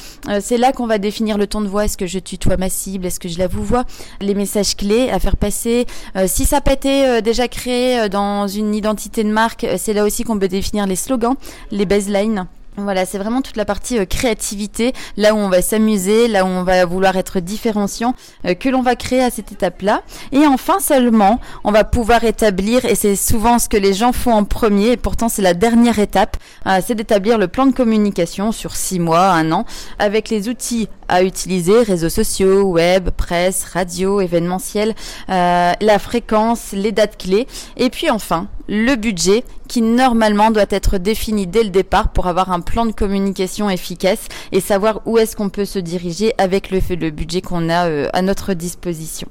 c'est 0.42 0.58
là 0.58 0.72
qu'on 0.72 0.88
va 0.88 0.98
définir 0.98 1.38
le 1.38 1.48
ton 1.48 1.62
de 1.62 1.68
voix. 1.68 1.86
Est-ce 1.86 1.98
que 1.98 2.08
je 2.08 2.20
tutoie 2.20 2.58
ma 2.58 2.70
cible? 2.70 3.06
Est-ce 3.06 3.20
que 3.20 3.30
je 3.30 3.38
la 3.38 3.48
vous 3.48 3.64
vois? 3.64 3.84
Les 4.22 4.36
messages 4.36 4.76
clés 4.76 5.10
à 5.10 5.20
faire 5.20 5.38
passer. 5.38 5.86
si 6.28 6.46
ça 6.46 6.60
été 6.72 7.22
déjà 7.22 7.48
créé 7.48 8.10
dans 8.10 8.48
une 8.48 8.74
identité 8.74 9.24
de 9.24 9.30
marque, 9.30 9.66
c'est 9.78 9.94
là 9.94 10.04
aussi 10.04 10.24
qu'on 10.24 10.40
peut 10.40 10.48
définir 10.48 10.88
les 10.88 10.96
slogans, 10.96 11.36
les 11.72 11.86
baselines. 11.86 12.48
Voilà, 12.76 13.06
c'est 13.06 13.20
vraiment 13.20 13.44
toute 13.44 13.56
la 13.56 13.66
partie 13.66 14.00
euh, 14.00 14.06
créativité, 14.06 14.94
là 15.16 15.36
où 15.36 15.38
on 15.38 15.48
va 15.48 15.62
s'amuser, 15.62 16.28
là 16.28 16.44
où 16.44 16.48
on 16.48 16.64
va 16.64 16.86
vouloir 16.86 17.16
être 17.18 17.40
différenciant, 17.40 18.16
euh, 18.46 18.56
que 18.56 18.68
l'on 18.68 18.82
va 18.82 18.96
créer 18.96 19.22
à 19.22 19.30
cette 19.30 19.52
étape-là. 19.52 20.02
Et 20.32 20.48
enfin 20.48 20.80
seulement, 20.80 21.40
on 21.64 21.72
va 21.72 21.84
pouvoir 21.84 22.24
établir, 22.24 22.84
et 22.86 22.96
c'est 22.96 23.16
souvent 23.16 23.60
ce 23.60 23.70
que 23.70 23.78
les 23.78 23.94
gens 23.94 24.12
font 24.12 24.34
en 24.34 24.44
premier, 24.44 24.94
et 24.94 24.98
pourtant 24.98 25.30
c'est 25.30 25.44
la 25.44 25.54
dernière 25.54 26.00
étape, 26.00 26.38
euh, 26.66 26.80
c'est 26.84 26.96
d'établir 26.96 27.38
le 27.38 27.48
plan 27.48 27.68
de 27.68 27.74
communication 27.74 28.52
sur 28.52 28.76
six 28.76 29.00
mois, 29.00 29.28
un 29.28 29.52
an, 29.52 29.66
avec 30.00 30.30
les 30.30 30.50
outils 30.50 30.90
à 31.14 31.24
utiliser, 31.24 31.84
réseaux 31.84 32.10
sociaux, 32.10 32.64
web, 32.64 33.12
presse, 33.12 33.64
radio, 33.66 34.20
événementiel, 34.20 34.96
la 35.28 36.00
fréquence, 36.00 36.72
les 36.74 36.92
dates 36.92 37.18
clés, 37.18 37.48
et 37.78 37.90
puis 37.90 38.10
enfin 38.10 38.48
le 38.68 38.96
budget 38.96 39.44
qui 39.68 39.82
normalement 39.82 40.52
doit 40.52 40.66
être 40.70 40.98
défini 40.98 41.48
dès 41.48 41.64
le 41.64 41.70
départ 41.70 42.10
pour 42.10 42.28
avoir 42.28 42.52
un 42.52 42.62
plan 42.62 42.86
de 42.86 42.92
communication 42.92 43.70
efficace 43.70 44.28
et 44.52 44.62
savoir 44.62 45.02
où 45.06 45.18
est-ce 45.18 45.36
qu'on 45.36 45.50
peut 45.50 45.66
se 45.66 45.80
diriger 45.80 46.34
avec 46.38 46.72
le, 46.72 46.80
le 46.96 47.10
budget 47.12 47.42
qu'on 47.42 47.70
a 47.70 47.88
euh, 47.88 48.08
à 48.14 48.22
notre 48.22 48.54
disposition. 48.54 49.28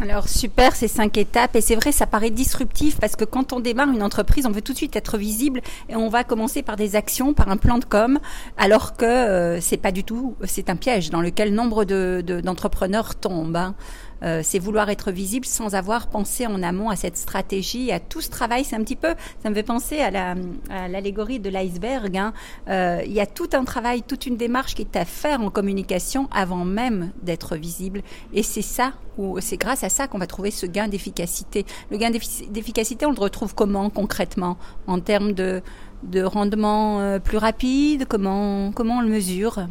Alors 0.00 0.28
super 0.28 0.76
ces 0.76 0.86
cinq 0.86 1.18
étapes 1.18 1.56
et 1.56 1.60
c'est 1.60 1.74
vrai 1.74 1.90
ça 1.90 2.06
paraît 2.06 2.30
disruptif 2.30 3.00
parce 3.00 3.16
que 3.16 3.24
quand 3.24 3.52
on 3.52 3.58
démarre 3.58 3.90
une 3.90 4.04
entreprise 4.04 4.46
on 4.46 4.52
veut 4.52 4.62
tout 4.62 4.72
de 4.72 4.76
suite 4.76 4.94
être 4.94 5.18
visible 5.18 5.60
et 5.88 5.96
on 5.96 6.08
va 6.08 6.22
commencer 6.22 6.62
par 6.62 6.76
des 6.76 6.94
actions 6.94 7.34
par 7.34 7.48
un 7.48 7.56
plan 7.56 7.78
de 7.78 7.84
com 7.84 8.20
alors 8.56 8.96
que 8.96 9.04
euh, 9.04 9.60
c'est 9.60 9.76
pas 9.76 9.90
du 9.90 10.04
tout 10.04 10.36
c'est 10.44 10.70
un 10.70 10.76
piège 10.76 11.10
dans 11.10 11.20
lequel 11.20 11.52
nombre 11.52 11.84
de, 11.84 12.22
d'entrepreneurs 12.44 13.16
tombent. 13.16 13.56
Hein. 13.56 13.74
Euh, 14.22 14.40
c'est 14.42 14.58
vouloir 14.58 14.90
être 14.90 15.10
visible 15.10 15.46
sans 15.46 15.74
avoir 15.74 16.08
pensé 16.08 16.46
en 16.46 16.62
amont 16.62 16.90
à 16.90 16.96
cette 16.96 17.16
stratégie, 17.16 17.92
à 17.92 18.00
tout 18.00 18.20
ce 18.20 18.30
travail. 18.30 18.64
C'est 18.64 18.76
un 18.76 18.82
petit 18.82 18.96
peu, 18.96 19.14
ça 19.42 19.50
me 19.50 19.54
fait 19.54 19.62
penser 19.62 20.00
à, 20.00 20.10
la, 20.10 20.34
à 20.70 20.88
l'allégorie 20.88 21.40
de 21.40 21.50
l'iceberg. 21.50 22.16
Hein. 22.16 22.32
Euh, 22.68 23.02
il 23.06 23.12
y 23.12 23.20
a 23.20 23.26
tout 23.26 23.50
un 23.52 23.64
travail, 23.64 24.02
toute 24.02 24.26
une 24.26 24.36
démarche 24.36 24.74
qui 24.74 24.82
est 24.82 24.96
à 24.96 25.04
faire 25.04 25.40
en 25.40 25.50
communication 25.50 26.28
avant 26.32 26.64
même 26.64 27.12
d'être 27.22 27.56
visible. 27.56 28.02
Et 28.32 28.42
c'est 28.42 28.62
ça, 28.62 28.92
ou 29.16 29.40
c'est 29.40 29.56
grâce 29.56 29.84
à 29.84 29.88
ça 29.88 30.06
qu'on 30.08 30.18
va 30.18 30.26
trouver 30.26 30.50
ce 30.50 30.66
gain 30.66 30.88
d'efficacité. 30.88 31.64
Le 31.90 31.96
gain 31.96 32.10
d'efficacité, 32.10 33.06
on 33.06 33.12
le 33.12 33.20
retrouve 33.20 33.54
comment 33.54 33.90
concrètement? 33.90 34.56
En 34.86 35.00
termes 35.00 35.32
de, 35.32 35.62
de 36.02 36.22
rendement 36.22 37.00
euh, 37.00 37.18
plus 37.18 37.38
rapide? 37.38 38.06
Comment 38.08 38.72
comment 38.72 38.98
on 38.98 39.00
le 39.00 39.08
mesure? 39.08 39.66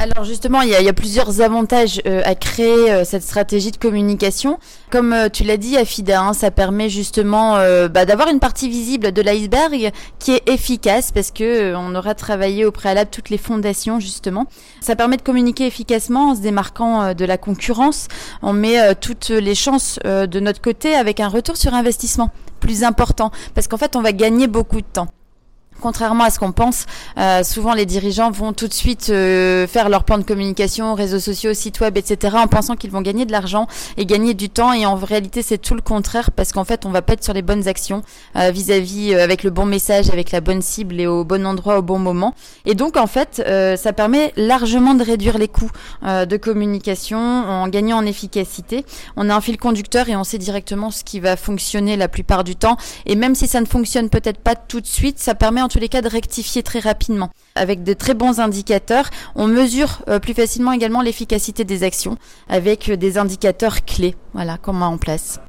Alors 0.00 0.24
justement, 0.24 0.62
il 0.62 0.70
y 0.70 0.88
a, 0.88 0.92
plusieurs 0.94 1.42
avantages 1.42 2.00
euh, 2.06 2.22
à 2.24 2.34
créer 2.34 2.90
euh, 2.90 3.04
cette 3.04 3.22
stratégie 3.22 3.70
de 3.70 3.76
communication. 3.76 4.58
Comme 4.90 5.12
euh, 5.12 5.28
tu 5.28 5.44
l'as 5.44 5.58
dit, 5.58 5.76
Afida, 5.76 6.22
hein, 6.22 6.32
ça 6.32 6.50
permet 6.50 6.88
justement 6.88 7.58
bah, 7.88 8.06
d'avoir 8.06 8.28
une 8.28 8.40
partie 8.40 8.70
visible 8.70 9.12
de 9.12 9.20
l'iceberg 9.20 9.90
qui 10.18 10.32
est 10.32 10.48
efficace 10.48 11.12
parce 11.12 11.30
que 11.30 11.74
on 11.74 11.94
aura 11.94 12.14
travaillé 12.14 12.64
au 12.64 12.70
préalable 12.70 13.10
toutes 13.10 13.28
les 13.28 13.36
fondations 13.36 14.00
justement. 14.00 14.46
Ça 14.80 14.96
permet 14.96 15.18
de 15.18 15.22
communiquer 15.22 15.66
efficacement 15.66 16.30
en 16.30 16.34
se 16.34 16.40
démarquant 16.40 17.12
de 17.12 17.24
la 17.26 17.36
concurrence. 17.36 18.08
On 18.42 18.54
met 18.54 18.94
toutes 18.94 19.28
les 19.28 19.54
chances 19.54 19.98
de 20.04 20.40
notre 20.40 20.62
côté 20.62 20.94
avec 20.94 21.20
un 21.20 21.28
retour 21.28 21.56
sur 21.56 21.74
investissement 21.74 22.30
plus 22.60 22.84
important 22.84 23.30
parce 23.54 23.68
qu'en 23.68 23.76
fait, 23.76 23.96
on 23.96 24.02
va 24.02 24.12
gagner 24.12 24.46
beaucoup 24.46 24.80
de 24.80 24.86
temps. 24.86 25.08
Contrairement 25.80 26.24
à 26.24 26.30
ce 26.30 26.38
qu'on 26.38 26.52
pense, 26.52 26.86
euh, 27.18 27.42
souvent 27.42 27.74
les 27.74 27.86
dirigeants 27.86 28.30
vont 28.30 28.52
tout 28.52 28.68
de 28.68 28.74
suite 28.74 29.08
euh, 29.10 29.66
faire 29.66 29.88
leur 29.88 30.04
plan 30.04 30.18
de 30.18 30.22
communication, 30.22 30.94
réseaux 30.94 31.18
sociaux, 31.18 31.54
sites 31.54 31.80
web, 31.80 31.96
etc. 31.96 32.36
en 32.38 32.46
pensant 32.46 32.76
qu'ils 32.76 32.90
vont 32.90 33.00
gagner 33.00 33.24
de 33.24 33.32
l'argent 33.32 33.66
et 33.96 34.06
gagner 34.06 34.34
du 34.34 34.48
temps. 34.50 34.72
Et 34.72 34.86
en 34.86 34.94
réalité, 34.94 35.42
c'est 35.42 35.58
tout 35.58 35.74
le 35.74 35.80
contraire 35.80 36.30
parce 36.30 36.52
qu'en 36.52 36.64
fait, 36.64 36.86
on 36.86 36.90
va 36.90 37.02
pas 37.02 37.14
être 37.14 37.24
sur 37.24 37.32
les 37.32 37.42
bonnes 37.42 37.66
actions 37.68 38.02
euh, 38.36 38.50
vis-à-vis 38.50 39.14
avec 39.14 39.42
le 39.42 39.50
bon 39.50 39.66
message, 39.66 40.10
avec 40.10 40.30
la 40.30 40.40
bonne 40.40 40.62
cible 40.62 41.00
et 41.00 41.06
au 41.06 41.24
bon 41.24 41.46
endroit 41.46 41.78
au 41.78 41.82
bon 41.82 41.98
moment. 41.98 42.34
Et 42.66 42.74
donc, 42.74 42.96
en 42.96 43.06
fait, 43.06 43.42
ça 43.76 43.92
permet 43.92 44.32
largement 44.36 44.94
de 44.94 45.02
réduire 45.02 45.38
les 45.38 45.48
coûts 45.48 45.70
de 46.02 46.36
communication 46.36 47.18
en 47.18 47.68
gagnant 47.68 47.98
en 47.98 48.06
efficacité. 48.06 48.84
On 49.16 49.30
a 49.30 49.34
un 49.34 49.40
fil 49.40 49.56
conducteur 49.56 50.08
et 50.08 50.16
on 50.16 50.24
sait 50.24 50.38
directement 50.38 50.90
ce 50.90 51.04
qui 51.04 51.20
va 51.20 51.36
fonctionner 51.36 51.96
la 51.96 52.08
plupart 52.08 52.44
du 52.44 52.56
temps. 52.56 52.76
Et 53.06 53.16
même 53.16 53.34
si 53.34 53.46
ça 53.46 53.60
ne 53.60 53.66
fonctionne 53.66 54.10
peut-être 54.10 54.40
pas 54.40 54.54
tout 54.54 54.80
de 54.80 54.86
suite, 54.86 55.18
ça 55.18 55.34
permet 55.34 55.62
en 55.62 55.68
tous 55.70 55.78
les 55.78 55.88
cas 55.88 56.02
de 56.02 56.08
rectifier 56.08 56.62
très 56.62 56.80
rapidement. 56.80 57.30
Avec 57.54 57.82
de 57.82 57.94
très 57.94 58.14
bons 58.14 58.40
indicateurs, 58.40 59.08
on 59.34 59.46
mesure 59.46 60.02
euh, 60.08 60.18
plus 60.18 60.34
facilement 60.34 60.72
également 60.72 61.00
l'efficacité 61.00 61.64
des 61.64 61.84
actions 61.84 62.18
avec 62.48 62.90
euh, 62.90 62.96
des 62.96 63.16
indicateurs 63.16 63.84
clés, 63.84 64.16
voilà, 64.34 64.58
qu'on 64.58 64.74
met 64.74 64.84
en 64.84 64.98
place. 64.98 65.40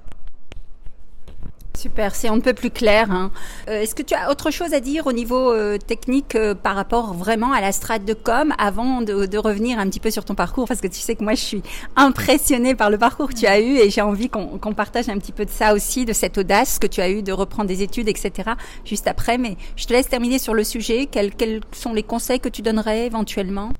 Super, 1.81 2.13
c'est 2.13 2.29
on 2.29 2.35
ne 2.35 2.41
peut 2.41 2.53
plus 2.53 2.69
clair. 2.69 3.09
Hein. 3.09 3.31
Euh, 3.67 3.81
est-ce 3.81 3.95
que 3.95 4.03
tu 4.03 4.13
as 4.13 4.29
autre 4.29 4.51
chose 4.51 4.71
à 4.75 4.79
dire 4.79 5.07
au 5.07 5.13
niveau 5.13 5.51
euh, 5.51 5.79
technique 5.79 6.35
euh, 6.35 6.53
par 6.53 6.75
rapport 6.75 7.15
vraiment 7.15 7.53
à 7.53 7.59
la 7.59 7.71
strate 7.71 8.05
de 8.05 8.13
com 8.13 8.53
avant 8.59 9.01
de, 9.01 9.25
de, 9.25 9.37
revenir 9.39 9.79
un 9.79 9.89
petit 9.89 9.99
peu 9.99 10.11
sur 10.11 10.23
ton 10.23 10.35
parcours? 10.35 10.67
Parce 10.67 10.79
que 10.79 10.85
tu 10.85 10.99
sais 10.99 11.15
que 11.15 11.23
moi 11.23 11.33
je 11.33 11.41
suis 11.41 11.63
impressionnée 11.95 12.75
par 12.75 12.91
le 12.91 12.99
parcours 12.99 13.29
que 13.29 13.33
tu 13.33 13.47
as 13.47 13.59
eu 13.59 13.77
et 13.77 13.89
j'ai 13.89 14.01
envie 14.01 14.29
qu'on 14.29 14.73
partage 14.75 15.09
un 15.09 15.17
petit 15.17 15.31
peu 15.31 15.43
de 15.43 15.49
ça 15.49 15.73
aussi, 15.73 16.05
de 16.05 16.13
cette 16.13 16.37
audace 16.37 16.77
que 16.77 16.85
tu 16.85 17.01
as 17.01 17.09
eu 17.09 17.23
de 17.23 17.31
reprendre 17.31 17.67
des 17.67 17.81
études, 17.81 18.09
etc. 18.09 18.51
juste 18.85 19.07
après. 19.07 19.39
Mais 19.39 19.57
je 19.75 19.87
te 19.87 19.93
laisse 19.93 20.07
terminer 20.07 20.37
sur 20.37 20.53
le 20.53 20.63
sujet. 20.63 21.07
Quels, 21.07 21.33
quels 21.33 21.61
sont 21.71 21.93
les 21.93 22.03
conseils 22.03 22.39
que 22.39 22.49
tu 22.49 22.61
donnerais 22.61 23.07
éventuellement? 23.07 23.71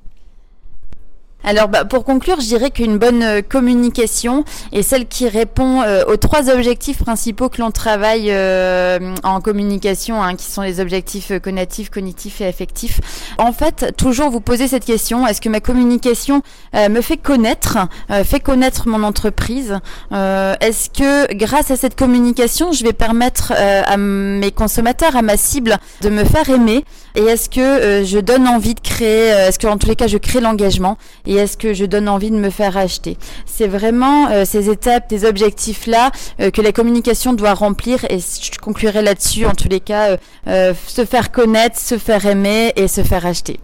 Alors 1.43 1.67
bah, 1.67 1.86
pour 1.86 2.03
conclure, 2.05 2.39
je 2.39 2.45
dirais 2.45 2.69
qu'une 2.69 2.98
bonne 2.98 3.24
euh, 3.24 3.41
communication 3.41 4.43
est 4.71 4.83
celle 4.83 5.07
qui 5.07 5.27
répond 5.27 5.81
euh, 5.81 6.03
aux 6.07 6.17
trois 6.17 6.50
objectifs 6.50 7.00
principaux 7.00 7.50
que 7.50 7.62
l'on 7.62 7.71
travaille 7.71 8.27
euh, 8.29 9.00
en 9.24 9.41
communication, 9.41 10.21
hein, 10.21 10.36
qui 10.36 10.45
sont 10.45 10.62
les 10.62 10.79
objectifs 10.79 11.31
cognitifs, 11.41 11.89
cognitifs 11.89 12.41
et 12.41 12.45
affectifs. 12.45 13.01
En 13.38 13.53
fait, 13.53 13.93
toujours 13.98 14.29
vous 14.29 14.41
posez 14.41 14.67
cette 14.67 14.86
question 14.86 15.25
est-ce 15.25 15.41
que 15.41 15.50
ma 15.50 15.60
communication 15.60 16.41
me 16.74 17.01
fait 17.01 17.17
connaître, 17.17 17.77
fait 18.24 18.39
connaître 18.39 18.88
mon 18.88 19.03
entreprise 19.03 19.79
Est-ce 20.12 20.89
que 20.89 21.33
grâce 21.33 21.71
à 21.71 21.75
cette 21.75 21.98
communication, 21.98 22.71
je 22.71 22.83
vais 22.83 22.93
permettre 22.93 23.53
à 23.53 23.98
mes 23.98 24.51
consommateurs, 24.51 25.15
à 25.15 25.21
ma 25.21 25.38
cible, 25.38 25.77
de 26.01 26.10
me 26.10 26.24
faire 26.24 26.50
aimer 26.50 26.83
Et 27.15 27.22
est-ce 27.24 27.50
que 27.50 28.03
je 28.06 28.20
donne 28.20 28.48
envie 28.48 28.75
de 28.75 28.80
créer 28.80 29.27
Est-ce 29.30 29.60
que 29.60 29.68
en 29.68 29.77
tous 29.77 29.88
les 29.88 29.96
cas, 29.96 30.08
je 30.08 30.18
crée 30.18 30.41
l'engagement 30.41 30.98
et 31.25 31.36
est-ce 31.36 31.58
que 31.58 31.74
je 31.74 31.86
donne 31.86 32.10
envie 32.10 32.32
de 32.32 32.36
me 32.36 32.50
faire 32.50 32.77
acheter 32.77 33.18
C'est 33.46 33.68
vraiment 33.68 34.30
euh, 34.30 34.46
ces 34.46 34.70
étapes, 34.70 35.06
ces 35.10 35.25
objectifs-là 35.25 36.12
euh, 36.39 36.51
que 36.51 36.62
la 36.62 36.72
communication 36.72 37.34
doit 37.34 37.53
remplir 37.53 38.06
et 38.10 38.20
je 38.20 38.58
conclurai 38.60 39.01
là-dessus 39.01 39.46
en 39.46 39.53
tous 39.53 39.70
les 39.70 39.80
cas, 39.80 40.18
euh, 40.48 40.74
se 40.88 41.06
faire 41.06 41.32
connaître, 41.32 41.80
se 41.80 41.98
faire 41.98 42.25
aimer 42.25 42.74
et 42.75 42.88
se 42.88 43.01
faire 43.03 43.25
acheter. 43.25 43.60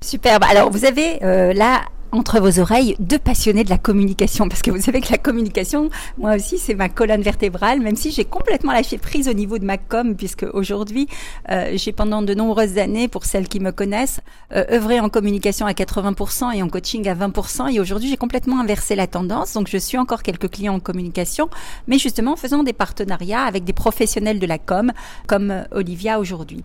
Superbe. 0.00 0.44
Alors 0.44 0.70
vous 0.70 0.84
avez 0.84 1.18
là 1.54 1.80
entre 2.14 2.38
vos 2.40 2.60
oreilles 2.60 2.94
deux 3.00 3.18
passionnés 3.18 3.64
de 3.64 3.70
la 3.70 3.78
communication. 3.78 4.48
Parce 4.48 4.62
que 4.62 4.70
vous 4.70 4.80
savez 4.80 5.00
que 5.00 5.10
la 5.10 5.18
communication 5.18 5.90
moi 6.16 6.36
aussi 6.36 6.58
c'est 6.58 6.74
ma 6.74 6.88
colonne 6.88 7.22
vertébrale 7.22 7.80
même 7.80 7.96
si 7.96 8.12
j'ai 8.12 8.24
complètement 8.24 8.72
lâché 8.72 8.98
prise 8.98 9.28
au 9.28 9.32
niveau 9.32 9.58
de 9.58 9.64
ma 9.64 9.78
com 9.78 10.14
puisque 10.14 10.46
aujourd'hui 10.52 11.08
euh, 11.50 11.72
j'ai 11.74 11.92
pendant 11.92 12.22
de 12.22 12.32
nombreuses 12.34 12.78
années 12.78 13.08
pour 13.08 13.24
celles 13.24 13.48
qui 13.48 13.58
me 13.60 13.72
connaissent 13.72 14.20
euh, 14.54 14.64
œuvré 14.70 15.00
en 15.00 15.08
communication 15.08 15.66
à 15.66 15.72
80% 15.72 16.54
et 16.54 16.62
en 16.62 16.68
coaching 16.68 17.08
à 17.08 17.14
20% 17.14 17.74
et 17.74 17.80
aujourd'hui 17.80 18.08
j'ai 18.08 18.16
complètement 18.16 18.60
inversé 18.60 18.94
la 18.94 19.06
tendance. 19.06 19.54
Donc 19.54 19.68
je 19.68 19.78
suis 19.78 19.98
encore 19.98 20.22
quelques 20.22 20.50
clients 20.50 20.74
en 20.74 20.80
communication 20.80 21.48
mais 21.88 21.98
justement 21.98 22.32
en 22.32 22.36
faisant 22.36 22.62
des 22.62 22.72
partenariats 22.72 23.42
avec 23.42 23.64
des 23.64 23.72
professionnels 23.72 24.38
de 24.38 24.46
la 24.46 24.58
com 24.58 24.92
comme 25.26 25.50
euh, 25.50 25.64
Olivia 25.72 26.20
aujourd'hui. 26.20 26.62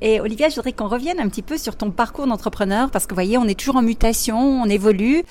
Et 0.00 0.20
Olivia, 0.20 0.48
je 0.48 0.54
voudrais 0.54 0.72
qu'on 0.72 0.88
revienne 0.88 1.18
un 1.18 1.28
petit 1.28 1.42
peu 1.42 1.58
sur 1.58 1.76
ton 1.76 1.90
parcours 1.90 2.26
d'entrepreneur, 2.26 2.90
parce 2.90 3.06
que 3.06 3.10
vous 3.10 3.16
voyez, 3.16 3.38
on 3.38 3.46
est 3.46 3.58
toujours 3.58 3.76
en 3.76 3.82
mutation, 3.82 4.38
on 4.38 4.66
évolue. 4.66 5.24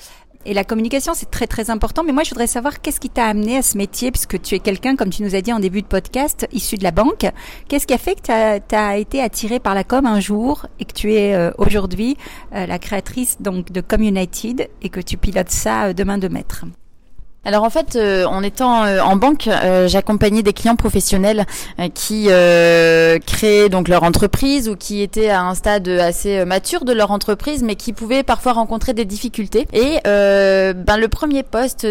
Et 0.44 0.54
la 0.54 0.64
communication, 0.64 1.14
c'est 1.14 1.30
très 1.30 1.46
très 1.46 1.68
important. 1.68 2.04
Mais 2.04 2.12
moi, 2.12 2.22
je 2.22 2.30
voudrais 2.30 2.46
savoir 2.46 2.80
qu'est-ce 2.80 3.00
qui 3.00 3.10
t'a 3.10 3.26
amené 3.26 3.58
à 3.58 3.62
ce 3.62 3.76
métier, 3.76 4.10
puisque 4.10 4.40
tu 4.40 4.54
es 4.54 4.60
quelqu'un, 4.60 4.96
comme 4.96 5.10
tu 5.10 5.22
nous 5.22 5.34
as 5.34 5.40
dit 5.40 5.52
en 5.52 5.58
début 5.58 5.82
de 5.82 5.86
podcast, 5.86 6.46
issu 6.52 6.76
de 6.76 6.84
la 6.84 6.90
banque. 6.90 7.26
Qu'est-ce 7.68 7.86
qui 7.86 7.94
a 7.94 7.98
fait 7.98 8.14
que 8.14 8.58
tu 8.58 8.74
as, 8.74 8.96
été 8.98 9.20
attiré 9.20 9.58
par 9.58 9.74
la 9.74 9.84
com 9.84 10.06
un 10.06 10.20
jour 10.20 10.66
et 10.80 10.84
que 10.84 10.92
tu 10.92 11.12
es 11.14 11.34
euh, 11.34 11.50
aujourd'hui 11.58 12.16
euh, 12.54 12.66
la 12.66 12.78
créatrice 12.78 13.40
donc 13.40 13.72
de 13.72 13.80
Communited 13.80 14.68
et 14.80 14.88
que 14.88 15.00
tu 15.00 15.16
pilotes 15.16 15.50
ça 15.50 15.86
euh, 15.86 15.92
de 15.92 16.04
main 16.04 16.18
de 16.18 16.28
maître? 16.28 16.64
Alors 17.44 17.62
en 17.62 17.70
fait, 17.70 17.96
euh, 17.96 18.24
en 18.24 18.42
étant 18.42 18.84
euh, 18.84 19.00
en 19.00 19.16
banque, 19.16 19.46
euh, 19.46 19.86
j'accompagnais 19.88 20.42
des 20.42 20.52
clients 20.52 20.76
professionnels 20.76 21.46
qui 21.94 22.24
créaient 22.24 23.68
donc 23.68 23.88
leur 23.88 24.02
entreprise 24.02 24.68
ou 24.68 24.76
qui 24.76 25.00
étaient 25.00 25.30
à 25.30 25.42
un 25.42 25.54
stade 25.54 25.88
assez 25.88 26.44
mature 26.44 26.84
de 26.84 26.92
leur 26.92 27.10
entreprise, 27.10 27.62
mais 27.62 27.76
qui 27.76 27.92
pouvaient 27.92 28.22
parfois 28.22 28.52
rencontrer 28.52 28.94
des 28.94 29.04
difficultés. 29.04 29.66
Et 29.72 30.00
ben 30.04 30.96
le 30.98 31.08
premier 31.08 31.42
poste 31.42 31.82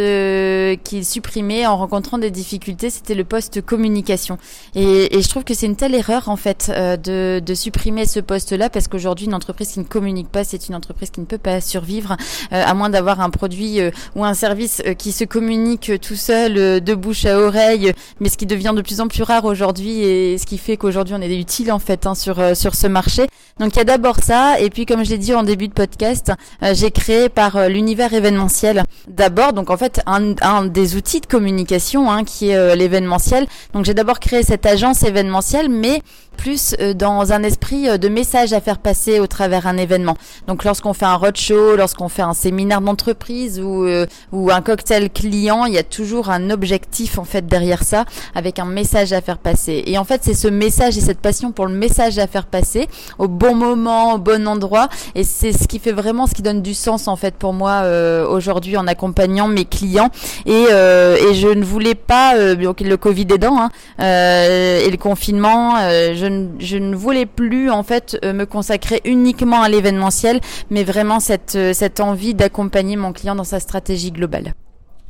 qu'ils 0.84 1.06
supprimaient 1.06 1.66
en 1.66 1.78
rencontrant 1.78 2.18
des 2.18 2.32
difficultés, 2.32 2.90
c'était 2.90 3.16
le 3.16 3.24
poste 3.24 3.62
communication. 3.62 4.38
Et, 4.76 5.18
et, 5.18 5.22
je 5.22 5.30
trouve 5.30 5.44
que 5.44 5.54
c'est 5.54 5.66
une 5.66 5.76
telle 5.76 5.96
erreur 5.96 6.30
en 6.30 6.36
fait 6.36 6.70
de, 6.70 7.40
de 7.40 7.54
supprimer 7.54 8.06
ce 8.06 8.20
poste-là 8.20 8.70
parce 8.70 8.88
qu'aujourd'hui 8.88 9.28
une 9.28 9.34
entreprise 9.34 9.70
qui 9.70 9.80
ne 9.80 9.86
communique 9.86 10.30
pas, 10.30 10.44
c'est 10.44 10.68
une 10.68 10.76
entreprise 10.76 11.10
qui 11.10 11.22
ne 11.22 11.26
peut 11.26 11.38
pas 11.38 11.62
survivre 11.62 12.18
à 12.52 12.74
moins 12.74 12.90
d'avoir 12.90 13.22
un 13.22 13.30
produit 13.30 13.80
ou 14.16 14.26
un 14.26 14.34
service 14.34 14.84
qui 14.98 15.12
se 15.12 15.24
communique 15.38 15.92
tout 16.02 16.16
seul 16.16 16.58
euh, 16.58 16.80
de 16.80 16.96
bouche 16.96 17.26
à 17.26 17.40
oreille, 17.40 17.94
mais 18.20 18.28
ce 18.28 18.38
qui 18.38 18.48
devient 18.48 18.74
de 18.76 18.82
plus 18.82 19.02
en 19.02 19.08
plus 19.08 19.22
rare 19.22 19.46
aujourd'hui 19.46 20.02
et 20.02 20.40
ce 20.40 20.48
qui 20.48 20.58
fait 20.58 20.78
qu'aujourd'hui 20.78 21.14
on 21.16 21.22
est 21.22 21.40
utile 21.40 21.72
en 21.72 21.78
fait 21.78 22.08
hein, 22.08 22.16
sur 22.16 22.40
euh, 22.40 22.56
sur 22.56 22.74
ce 22.74 22.88
marché. 22.88 23.28
Donc 23.60 23.76
il 23.76 23.78
y 23.78 23.82
a 23.82 23.84
d'abord 23.84 24.18
ça 24.24 24.60
et 24.60 24.72
puis 24.72 24.88
comme 24.88 25.06
je 25.06 25.12
l'ai 25.12 25.20
dit 25.20 25.36
en 25.36 25.44
début 25.44 25.68
de 25.68 25.74
podcast, 25.74 26.32
euh, 26.64 26.74
j'ai 26.74 26.90
créé 26.90 27.30
par 27.30 27.70
l'univers 27.70 28.16
événementiel 28.16 28.84
d'abord 29.08 29.54
donc 29.54 29.70
en 29.70 29.78
fait 29.78 30.02
un, 30.08 30.66
des 30.66 30.96
outils 30.96 31.22
de 31.22 31.28
communication 31.28 32.10
hein, 32.10 32.24
qui 32.24 32.50
est 32.50 32.76
l'événementiel. 32.76 33.46
Donc 33.74 33.86
j'ai 33.86 33.94
d'abord 33.94 34.20
créé 34.20 34.42
cette 34.42 34.66
agence 34.66 35.04
événementielle 35.04 35.70
mais 35.70 36.02
plus 36.38 36.76
dans 36.96 37.34
un 37.34 37.44
esprit 37.44 38.00
de 38.00 38.10
message 38.10 38.54
à 38.54 38.62
faire 38.62 38.78
passer 38.78 39.20
au 39.20 39.28
travers 39.28 39.68
un 39.68 39.78
événement. 39.78 40.16
Donc 40.48 40.64
lorsqu'on 40.64 40.94
fait 40.94 41.06
un 41.06 41.16
roadshow, 41.16 41.76
lorsqu'on 41.76 42.10
fait 42.10 42.22
un 42.22 42.34
séminaire 42.34 42.82
d'entreprise 42.82 43.60
ou 43.60 43.86
ou 44.32 44.52
un 44.52 44.62
cocktail 44.62 45.10
client, 45.10 45.66
il 45.66 45.74
y 45.74 45.78
a 45.78 45.84
toujours 45.84 46.30
un 46.30 46.50
objectif 46.50 47.18
en 47.18 47.24
fait 47.26 47.46
derrière 47.46 47.84
ça, 47.84 48.06
avec 48.36 48.60
un 48.60 48.66
message 48.66 49.14
à 49.14 49.22
faire 49.22 49.40
passer. 49.40 49.84
Et 49.88 49.98
en 49.98 50.04
fait, 50.04 50.22
c'est 50.24 50.34
ce 50.34 50.48
message 50.48 50.98
et 50.98 51.02
cette 51.02 51.20
passion 51.20 51.52
pour 51.52 51.66
le 51.66 51.74
message 51.74 52.20
à 52.20 52.28
faire 52.28 52.46
passer 52.46 52.88
au 53.18 53.28
bon 53.28 53.56
moment, 53.56 54.14
au 54.14 54.18
bon 54.18 54.48
endroit, 54.48 54.90
et 55.16 55.24
c'est 55.24 55.52
ce 55.52 55.68
qui 55.68 55.80
fait 55.80 55.92
vraiment, 55.92 56.28
ce 56.28 56.34
qui 56.34 56.44
donne 56.44 56.62
du 56.62 56.74
sens 56.74 57.08
en 57.08 57.16
fait 57.16 57.36
pour 57.36 57.54
moi 57.54 57.82
euh, 57.84 58.28
aujourd'hui 58.28 58.78
en 58.78 58.88
accompagnant 58.88 59.48
mes 59.48 59.66
clients. 59.66 60.10
Et, 60.46 60.68
euh, 60.72 61.18
et 61.18 61.34
je 61.34 61.48
ne 61.48 61.64
voulais 61.64 61.96
pas, 61.96 62.36
euh, 62.38 62.56
le 62.56 62.98
Covid 62.98 63.28
aidant 63.34 63.60
hein, 63.60 63.70
euh, 64.02 64.86
et 64.86 64.92
le 64.92 64.98
confinement, 64.98 65.76
euh, 65.80 66.14
je, 66.16 66.27
je 66.60 66.78
ne 66.78 66.96
voulais 66.96 67.26
plus 67.26 67.70
en 67.70 67.84
fait 67.84 68.18
me 68.24 68.46
consacrer 68.46 69.02
uniquement 69.06 69.62
à 69.62 69.70
l'événementiel, 69.70 70.40
mais 70.70 70.84
vraiment 70.84 71.20
cette 71.20 71.58
cette 71.74 72.00
envie 72.00 72.34
d'accompagner 72.34 72.96
mon 72.96 73.14
client 73.14 73.36
dans 73.36 73.44
sa 73.44 73.60
stratégie 73.60 74.12
globale. 74.12 74.54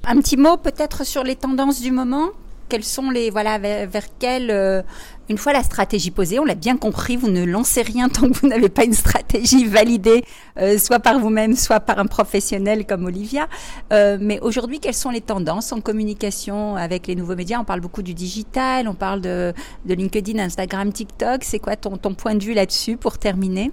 Un 0.05 0.17
petit 0.17 0.37
mot 0.37 0.57
peut-être 0.57 1.05
sur 1.05 1.23
les 1.23 1.35
tendances 1.35 1.81
du 1.81 1.91
moment? 1.91 2.29
Quelles 2.69 2.83
sont 2.83 3.09
les 3.09 3.29
voilà 3.29 3.57
vers, 3.57 3.87
vers 3.87 4.05
quelles 4.19 4.51
euh, 4.51 4.81
une 5.29 5.37
fois 5.37 5.51
la 5.51 5.63
stratégie 5.63 6.11
posée, 6.11 6.39
on 6.39 6.45
l'a 6.45 6.55
bien 6.55 6.77
compris, 6.77 7.17
vous 7.17 7.29
ne 7.29 7.43
lancez 7.43 7.81
rien 7.81 8.07
tant 8.09 8.29
que 8.29 8.37
vous 8.39 8.47
n'avez 8.47 8.69
pas 8.69 8.85
une 8.85 8.93
stratégie 8.93 9.65
validée, 9.65 10.23
euh, 10.57 10.77
soit 10.77 10.99
par 10.99 11.19
vous-même, 11.19 11.55
soit 11.55 11.81
par 11.81 11.99
un 11.99 12.05
professionnel 12.05 12.85
comme 12.85 13.05
Olivia. 13.05 13.47
Euh, 13.91 14.17
mais 14.21 14.39
aujourd'hui, 14.39 14.79
quelles 14.79 14.93
sont 14.93 15.09
les 15.09 15.21
tendances 15.21 15.71
en 15.73 15.81
communication 15.81 16.75
avec 16.77 17.07
les 17.07 17.15
nouveaux 17.15 17.35
médias? 17.35 17.59
On 17.59 17.65
parle 17.65 17.81
beaucoup 17.81 18.03
du 18.03 18.13
digital, 18.13 18.87
on 18.87 18.93
parle 18.93 19.21
de, 19.21 19.53
de 19.85 19.93
LinkedIn, 19.93 20.39
Instagram, 20.39 20.93
TikTok. 20.93 21.43
C'est 21.43 21.59
quoi 21.59 21.75
ton, 21.75 21.97
ton 21.97 22.13
point 22.13 22.35
de 22.35 22.43
vue 22.43 22.53
là-dessus 22.53 22.95
pour 22.95 23.17
terminer? 23.17 23.71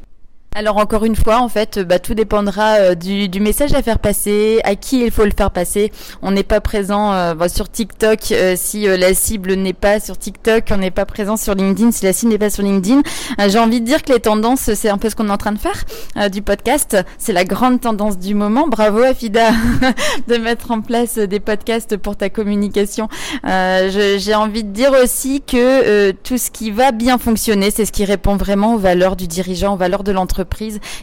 Alors 0.54 0.76
encore 0.76 1.04
une 1.04 1.16
fois, 1.16 1.40
en 1.40 1.48
fait, 1.48 1.80
bah, 1.80 1.98
tout 1.98 2.14
dépendra 2.14 2.74
euh, 2.74 2.94
du, 2.94 3.28
du, 3.28 3.40
message 3.40 3.74
à 3.74 3.82
faire 3.82 3.98
passer, 3.98 4.60
à 4.62 4.76
qui 4.76 5.04
il 5.04 5.10
faut 5.10 5.24
le 5.24 5.32
faire 5.36 5.50
passer. 5.50 5.90
On 6.22 6.30
n'est 6.30 6.44
pas 6.44 6.60
présent 6.60 7.12
euh, 7.12 7.34
bah, 7.34 7.48
sur 7.48 7.68
TikTok 7.68 8.30
euh, 8.30 8.54
si 8.56 8.86
la 8.86 9.14
cible 9.14 9.54
n'est 9.54 9.72
pas 9.72 9.98
sur 9.98 10.16
TikTok, 10.16 10.66
on 10.70 10.76
n'est 10.76 10.92
pas 10.92 11.06
présent 11.06 11.36
sur 11.36 11.56
LinkedIn 11.56 11.90
si 11.90 12.04
la 12.04 12.12
cible 12.12 12.30
n'est 12.30 12.38
pas 12.38 12.50
sur 12.50 12.62
LinkedIn. 12.62 13.02
J'ai 13.48 13.58
envie 13.58 13.80
de 13.80 13.86
dire 13.86 14.02
que 14.04 14.12
les 14.12 14.20
tendances, 14.20 14.72
c'est 14.74 14.88
un 14.88 14.98
peu 14.98 15.10
ce 15.10 15.16
qu'on 15.16 15.28
est 15.28 15.32
en 15.32 15.36
train 15.36 15.52
de 15.52 15.58
faire 15.58 16.30
du 16.30 16.42
podcast. 16.42 16.96
C'est 17.18 17.32
la 17.32 17.44
grande 17.44 17.80
tendance 17.80 18.18
du 18.18 18.34
moment. 18.34 18.68
Bravo 18.68 19.02
Afida 19.02 19.50
de 20.28 20.36
mettre 20.36 20.70
en 20.70 20.80
place 20.80 21.18
des 21.18 21.40
podcasts 21.40 21.96
pour 21.96 22.16
ta 22.16 22.30
communication. 22.30 23.08
J'ai 23.44 24.34
envie 24.34 24.62
de 24.62 24.70
dire 24.70 24.92
aussi 25.02 25.42
que 25.42 26.12
tout 26.12 26.38
ce 26.38 26.50
qui 26.50 26.70
va 26.70 26.92
bien 26.92 27.18
fonctionner, 27.18 27.70
c'est 27.70 27.84
ce 27.84 27.92
qui 27.92 28.04
répond 28.04 28.36
vraiment 28.36 28.74
aux 28.74 28.78
valeurs 28.78 29.16
du 29.16 29.26
dirigeant, 29.26 29.74
aux 29.74 29.78
valeurs 29.78 30.04
de 30.04 30.12
l'entreprise 30.12 30.43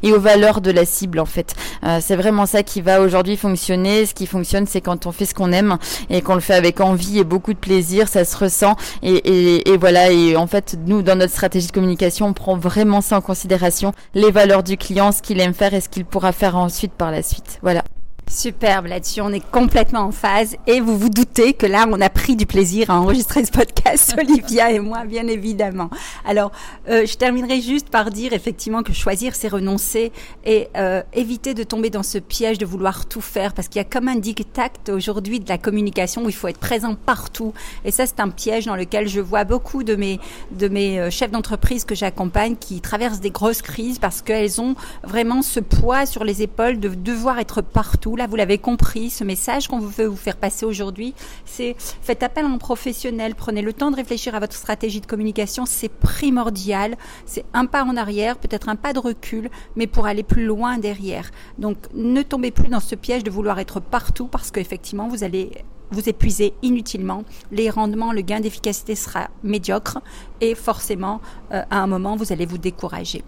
et 0.04 0.14
aux 0.14 0.20
valeurs 0.20 0.62
de 0.62 0.72
la 0.72 0.86
cible 0.86 1.20
en 1.20 1.26
fait. 1.26 1.56
Euh, 1.84 2.00
c'est 2.02 2.16
vraiment 2.16 2.46
ça 2.46 2.64
qui 2.64 2.82
va 2.82 3.02
aujourd'hui 3.02 3.38
fonctionner. 3.38 4.06
Ce 4.06 4.14
qui 4.14 4.28
fonctionne, 4.28 4.68
c'est 4.68 4.82
quand 4.82 5.06
on 5.06 5.12
fait 5.12 5.26
ce 5.26 5.34
qu'on 5.34 5.52
aime 5.52 5.78
et 6.10 6.22
qu'on 6.22 6.36
le 6.36 6.42
fait 6.42 6.54
avec 6.54 6.82
envie 6.82 7.20
et 7.20 7.24
beaucoup 7.24 7.54
de 7.54 7.60
plaisir, 7.60 8.08
ça 8.08 8.26
se 8.26 8.36
ressent. 8.38 8.76
Et, 9.04 9.70
et, 9.70 9.78
voilà. 9.78 10.12
Et 10.12 10.36
en 10.36 10.48
fait, 10.48 10.78
nous, 10.86 11.02
dans 11.02 11.18
notre 11.18 11.34
stratégie 11.34 11.68
de 11.68 11.72
communication, 11.72 12.28
on 12.28 12.34
prend 12.34 12.58
vraiment 12.58 13.02
ça 13.02 13.18
en 13.18 13.22
considération, 13.22 13.94
les 14.14 14.32
valeurs 14.32 14.64
du 14.64 14.78
client, 14.78 15.12
ce 15.12 15.22
qu'il 15.22 15.40
aime 15.40 15.54
faire 15.54 15.74
et 15.74 15.82
ce 15.82 15.90
qu'il 15.90 16.06
pourra 16.06 16.32
faire 16.32 16.56
ensuite 16.56 16.94
par 16.94 17.12
la 17.12 17.24
suite. 17.24 17.60
Voilà. 17.62 17.84
Superbe, 18.32 18.86
là-dessus 18.86 19.20
on 19.20 19.32
est 19.34 19.46
complètement 19.52 20.00
en 20.00 20.12
phase. 20.12 20.56
Et 20.66 20.80
vous 20.80 20.98
vous 20.98 21.10
doutez 21.10 21.54
que 21.54 21.66
là 21.66 21.86
on 21.90 22.00
a 22.00 22.10
pris 22.10 22.38
du 22.38 22.46
plaisir 22.46 22.90
à 22.90 23.00
enregistrer 23.00 23.44
ce 23.44 23.52
podcast, 23.52 24.16
Olivia 24.20 24.72
et 24.72 24.80
moi 24.80 25.04
bien 25.04 25.28
évidemment. 25.28 25.90
Alors 26.26 26.52
euh, 26.90 27.06
je 27.06 27.16
terminerai 27.18 27.60
juste 27.60 27.90
par 27.90 28.10
dire 28.10 28.32
effectivement 28.32 28.84
que 28.84 28.94
choisir 28.94 29.36
c'est 29.36 29.50
renoncer 29.50 30.14
et 30.46 30.70
euh, 30.78 31.04
éviter 31.14 31.54
de 31.54 31.64
tomber 31.64 31.90
dans 31.90 32.04
ce 32.04 32.20
piège 32.20 32.58
de 32.58 32.66
vouloir 32.66 33.06
tout 33.06 33.20
faire 33.20 33.54
parce 33.54 33.68
qu'il 33.68 33.80
y 33.80 33.86
a 33.86 33.88
comme 33.88 34.08
un 34.08 34.16
dictat 34.16 34.72
aujourd'hui 34.90 35.42
de 35.42 35.50
la 35.50 35.58
communication 35.58 36.24
où 36.24 36.30
il 36.30 36.36
faut 36.36 36.48
être 36.48 36.60
présent 36.60 36.96
partout. 36.96 37.54
Et 37.84 37.92
ça 37.92 38.06
c'est 38.06 38.22
un 38.22 38.30
piège 38.30 38.66
dans 38.66 38.78
lequel 38.78 39.10
je 39.10 39.20
vois 39.20 39.44
beaucoup 39.44 39.84
de 39.84 39.96
mes, 39.96 40.22
de 40.52 40.70
mes 40.70 41.00
euh, 41.00 41.10
chefs 41.10 41.32
d'entreprise 41.32 41.84
que 41.84 41.96
j'accompagne 41.96 42.56
qui 42.56 42.80
traversent 42.80 43.20
des 43.20 43.32
grosses 43.32 43.62
crises 43.62 44.00
parce 44.00 44.22
qu'elles 44.22 44.62
ont 44.62 44.76
vraiment 45.04 45.42
ce 45.42 45.60
poids 45.60 46.06
sur 46.06 46.24
les 46.24 46.42
épaules 46.42 46.80
de 46.80 46.88
devoir 46.88 47.38
être 47.40 47.62
partout 47.62 48.16
vous 48.28 48.36
l'avez 48.36 48.58
compris, 48.58 49.10
ce 49.10 49.24
message 49.24 49.68
qu'on 49.68 49.80
veut 49.80 50.06
vous 50.06 50.16
faire 50.16 50.38
passer 50.38 50.66
aujourd'hui, 50.66 51.14
c'est 51.46 51.76
faites 51.78 52.24
appel 52.24 52.46
à 52.46 52.48
un 52.48 52.58
professionnel, 52.58 53.36
prenez 53.36 53.62
le 53.62 53.74
temps 53.74 53.92
de 53.92 53.96
réfléchir 53.96 54.36
à 54.36 54.40
votre 54.40 54.56
stratégie 54.56 55.02
de 55.02 55.06
communication, 55.06 55.66
c'est 55.66 55.90
primordial, 55.90 56.98
c'est 57.26 57.46
un 57.54 57.66
pas 57.66 57.84
en 57.84 57.98
arrière, 57.98 58.38
peut-être 58.38 58.70
un 58.70 58.76
pas 58.76 58.94
de 58.94 59.00
recul, 59.00 59.50
mais 59.76 59.88
pour 59.88 60.06
aller 60.06 60.24
plus 60.24 60.46
loin 60.46 60.78
derrière. 60.78 61.32
Donc 61.58 61.78
ne 61.94 62.22
tombez 62.22 62.52
plus 62.52 62.70
dans 62.70 62.80
ce 62.80 62.96
piège 62.96 63.24
de 63.24 63.32
vouloir 63.32 63.60
être 63.60 63.80
partout 63.80 64.28
parce 64.28 64.52
qu'effectivement 64.52 65.08
vous 65.08 65.24
allez 65.24 65.52
vous 65.92 66.08
épuiser 66.08 66.54
inutilement, 66.62 67.24
les 67.52 67.70
rendements, 67.70 68.14
le 68.14 68.22
gain 68.22 68.40
d'efficacité 68.40 68.96
sera 68.96 69.30
médiocre 69.44 70.00
et 70.40 70.56
forcément, 70.56 71.22
euh, 71.52 71.64
à 71.70 71.80
un 71.80 71.88
moment, 71.88 72.16
vous 72.16 72.32
allez 72.32 72.46
vous 72.46 72.58
décourager. 72.58 73.24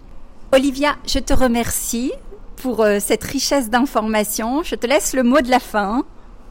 Olivia, 0.52 0.96
je 1.06 1.18
te 1.18 1.34
remercie 1.34 2.12
pour 2.56 2.82
euh, 2.82 2.98
cette 3.00 3.24
richesse 3.24 3.70
d'informations. 3.70 4.62
Je 4.62 4.74
te 4.74 4.86
laisse 4.86 5.14
le 5.14 5.22
mot 5.22 5.40
de 5.40 5.50
la 5.50 5.60
fin 5.60 6.04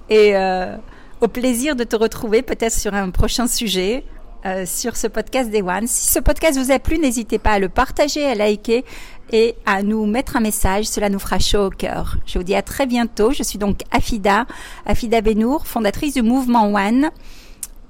et 0.09 0.35
euh, 0.35 0.75
au 1.21 1.27
plaisir 1.27 1.75
de 1.75 1.83
te 1.83 1.95
retrouver 1.95 2.41
peut-être 2.41 2.73
sur 2.73 2.93
un 2.93 3.09
prochain 3.09 3.47
sujet 3.47 4.03
euh, 4.45 4.65
sur 4.65 4.97
ce 4.97 5.07
podcast 5.07 5.49
des 5.49 5.61
One. 5.61 5.87
Si 5.87 6.11
ce 6.11 6.19
podcast 6.19 6.59
vous 6.59 6.71
a 6.71 6.79
plu, 6.79 6.99
n'hésitez 6.99 7.39
pas 7.39 7.51
à 7.51 7.59
le 7.59 7.69
partager, 7.69 8.25
à 8.25 8.35
liker 8.35 8.83
et 9.31 9.55
à 9.65 9.83
nous 9.83 10.05
mettre 10.05 10.35
un 10.35 10.41
message. 10.41 10.85
Cela 10.85 11.07
nous 11.07 11.19
fera 11.19 11.39
chaud 11.39 11.67
au 11.67 11.69
cœur. 11.69 12.17
Je 12.25 12.37
vous 12.37 12.43
dis 12.43 12.55
à 12.55 12.61
très 12.61 12.85
bientôt. 12.85 13.31
Je 13.31 13.41
suis 13.41 13.57
donc 13.57 13.79
Afida, 13.91 14.45
Afida 14.85 15.21
Benour, 15.21 15.65
fondatrice 15.65 16.13
du 16.13 16.21
mouvement 16.21 16.73
One 16.73 17.09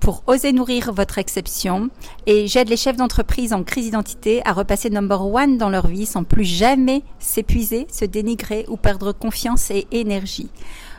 pour 0.03 0.21
oser 0.27 0.51
nourrir 0.51 0.91
votre 0.91 1.17
exception 1.17 1.89
et 2.25 2.47
j'aide 2.47 2.67
les 2.67 2.75
chefs 2.75 2.97
d'entreprise 2.97 3.53
en 3.53 3.63
crise 3.63 3.85
d'identité 3.85 4.45
à 4.45 4.51
repasser 4.51 4.89
number 4.89 5.25
one 5.25 5.57
dans 5.57 5.69
leur 5.69 5.87
vie 5.87 6.05
sans 6.05 6.25
plus 6.25 6.43
jamais 6.43 7.03
s'épuiser, 7.19 7.87
se 7.89 8.03
dénigrer 8.03 8.65
ou 8.67 8.75
perdre 8.75 9.13
confiance 9.13 9.71
et 9.71 9.87
énergie. 9.91 10.49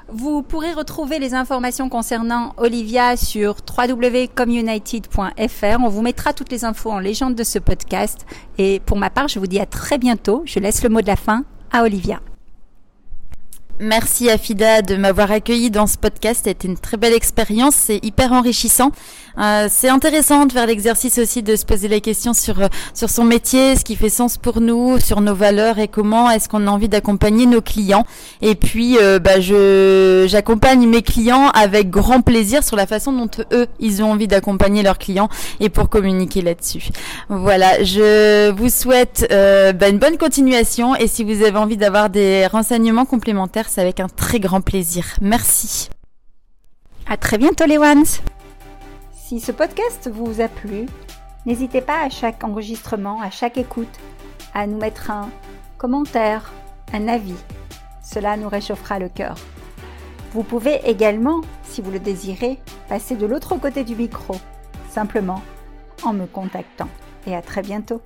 Vous 0.09 0.43
pourrez 0.43 0.73
retrouver 0.73 1.19
les 1.19 1.35
informations 1.35 1.91
concernant 1.91 2.55
Olivia 2.57 3.19
sur 3.19 3.57
www.communited.fr. 3.77 5.81
On 5.81 5.89
vous 5.89 6.03
mettra 6.03 6.33
toutes 6.33 6.51
les 6.51 6.65
infos 6.65 6.91
en 6.91 6.99
légende 6.99 7.35
de 7.35 7.45
ce 7.45 7.59
podcast. 7.59 8.25
Et 8.57 8.81
pour 8.87 8.97
ma 8.97 9.11
part, 9.11 9.29
je 9.29 9.39
vous 9.39 9.47
dis 9.47 9.61
à 9.61 9.67
très 9.67 9.99
bientôt. 9.99 10.43
Je 10.47 10.61
laisse 10.61 10.83
le 10.83 10.89
mot 10.89 11.03
de 11.03 11.07
la 11.07 11.17
fin 11.17 11.45
à 11.73 11.83
Olivia. 11.83 12.21
Merci 13.81 14.31
Afida 14.31 14.83
de 14.83 14.95
m'avoir 14.95 15.33
accueilli 15.33 15.69
dans 15.69 15.89
ce 15.89 15.99
podcast. 15.99 16.43
C'était 16.45 16.69
une 16.69 16.79
très 16.79 16.97
belle 16.97 17.13
expérience. 17.13 17.75
C'est 17.75 17.99
hyper 18.05 18.31
enrichissant. 18.31 18.93
Euh, 19.37 19.67
c'est 19.69 19.89
intéressant 19.89 20.47
de 20.47 20.53
faire 20.53 20.67
l'exercice 20.69 21.19
aussi 21.19 21.43
de 21.43 21.57
se 21.57 21.65
poser 21.65 21.89
la 21.89 21.99
question 21.99 22.35
sur 22.35 22.61
euh, 22.61 22.69
sur 22.95 23.11
son 23.11 23.25
métier, 23.25 23.75
ce 23.75 23.85
qui 23.85 23.97
fait 23.97 24.09
sens 24.09 24.39
pour 24.39 24.61
nous, 24.61 25.01
sur 25.01 25.21
nos 25.21 25.35
valeurs 25.35 25.81
et 25.81 25.89
comment 25.89 26.31
est-ce 26.31 26.49
qu'on 26.49 26.69
a 26.69 26.71
envie 26.71 26.89
d'accompagner 26.89 27.47
nos 27.47 27.61
clients. 27.61 28.07
Et 28.43 28.55
puis, 28.55 28.97
euh, 28.99 29.19
bah, 29.19 29.41
je 29.41 30.25
j'accompagne 30.29 30.87
mes 30.89 31.03
clients 31.03 31.49
avec 31.49 31.91
grand 31.91 32.21
plaisir 32.21 32.63
sur 32.63 32.77
la 32.77 32.87
façon 32.87 33.11
dont 33.11 33.31
eux 33.53 33.67
ils 33.81 34.05
ont 34.05 34.13
envie 34.13 34.29
d'accompagner 34.29 34.85
leurs 34.85 34.99
clients 34.99 35.29
et 35.59 35.69
pour 35.69 35.89
communiquer 35.89 36.43
là-dessus. 36.43 36.91
Voilà, 37.29 37.83
je 37.83 38.53
vous 38.53 38.69
souhaite 38.69 39.27
bah, 39.31 39.89
une 39.89 39.99
bonne 39.99 40.17
continuation 40.17 40.95
et 40.95 41.09
si 41.09 41.25
vous 41.25 41.43
avez 41.43 41.59
envie 41.59 41.77
d'avoir 41.77 42.09
des 42.09 42.47
renseignements 42.47 43.05
complémentaires 43.05 43.64
c'est 43.69 43.81
avec 43.81 44.01
un 44.01 44.09
très 44.09 44.41
grand 44.41 44.61
plaisir. 44.61 45.05
Merci. 45.21 45.91
À 47.07 47.17
très 47.17 47.39
bientôt 47.39 47.67
les 47.67 47.79
ones 47.79 48.05
Si 49.13 49.41
ce 49.41 49.53
podcast 49.53 50.11
vous 50.13 50.41
a 50.41 50.49
plu, 50.49 50.87
n'hésitez 51.47 51.81
pas 51.81 52.03
à 52.03 52.09
chaque 52.09 52.43
enregistrement, 52.45 53.21
à 53.21 53.31
chaque 53.31 53.59
écoute, 53.59 54.01
à 54.55 54.67
nous 54.67 54.79
mettre 54.79 55.11
un 55.11 55.29
commentaire, 55.79 56.53
un 56.93 57.09
avis. 57.09 57.37
Cela 58.03 58.37
nous 58.37 58.49
réchauffera 58.49 58.99
le 58.99 59.09
cœur. 59.09 59.37
Vous 60.33 60.43
pouvez 60.43 60.81
également, 60.85 61.43
si 61.63 61.81
vous 61.81 61.91
le 61.91 62.01
désirez, 62.01 62.59
passer 62.89 63.17
de 63.17 63.27
l'autre 63.27 63.57
côté 63.57 63.85
du 63.85 63.95
micro, 63.95 64.35
simplement 64.91 65.43
en 66.03 66.13
me 66.13 66.27
contactant. 66.27 66.89
Et 67.27 67.35
à 67.35 67.43
très 67.43 67.63
bientôt. 67.63 68.01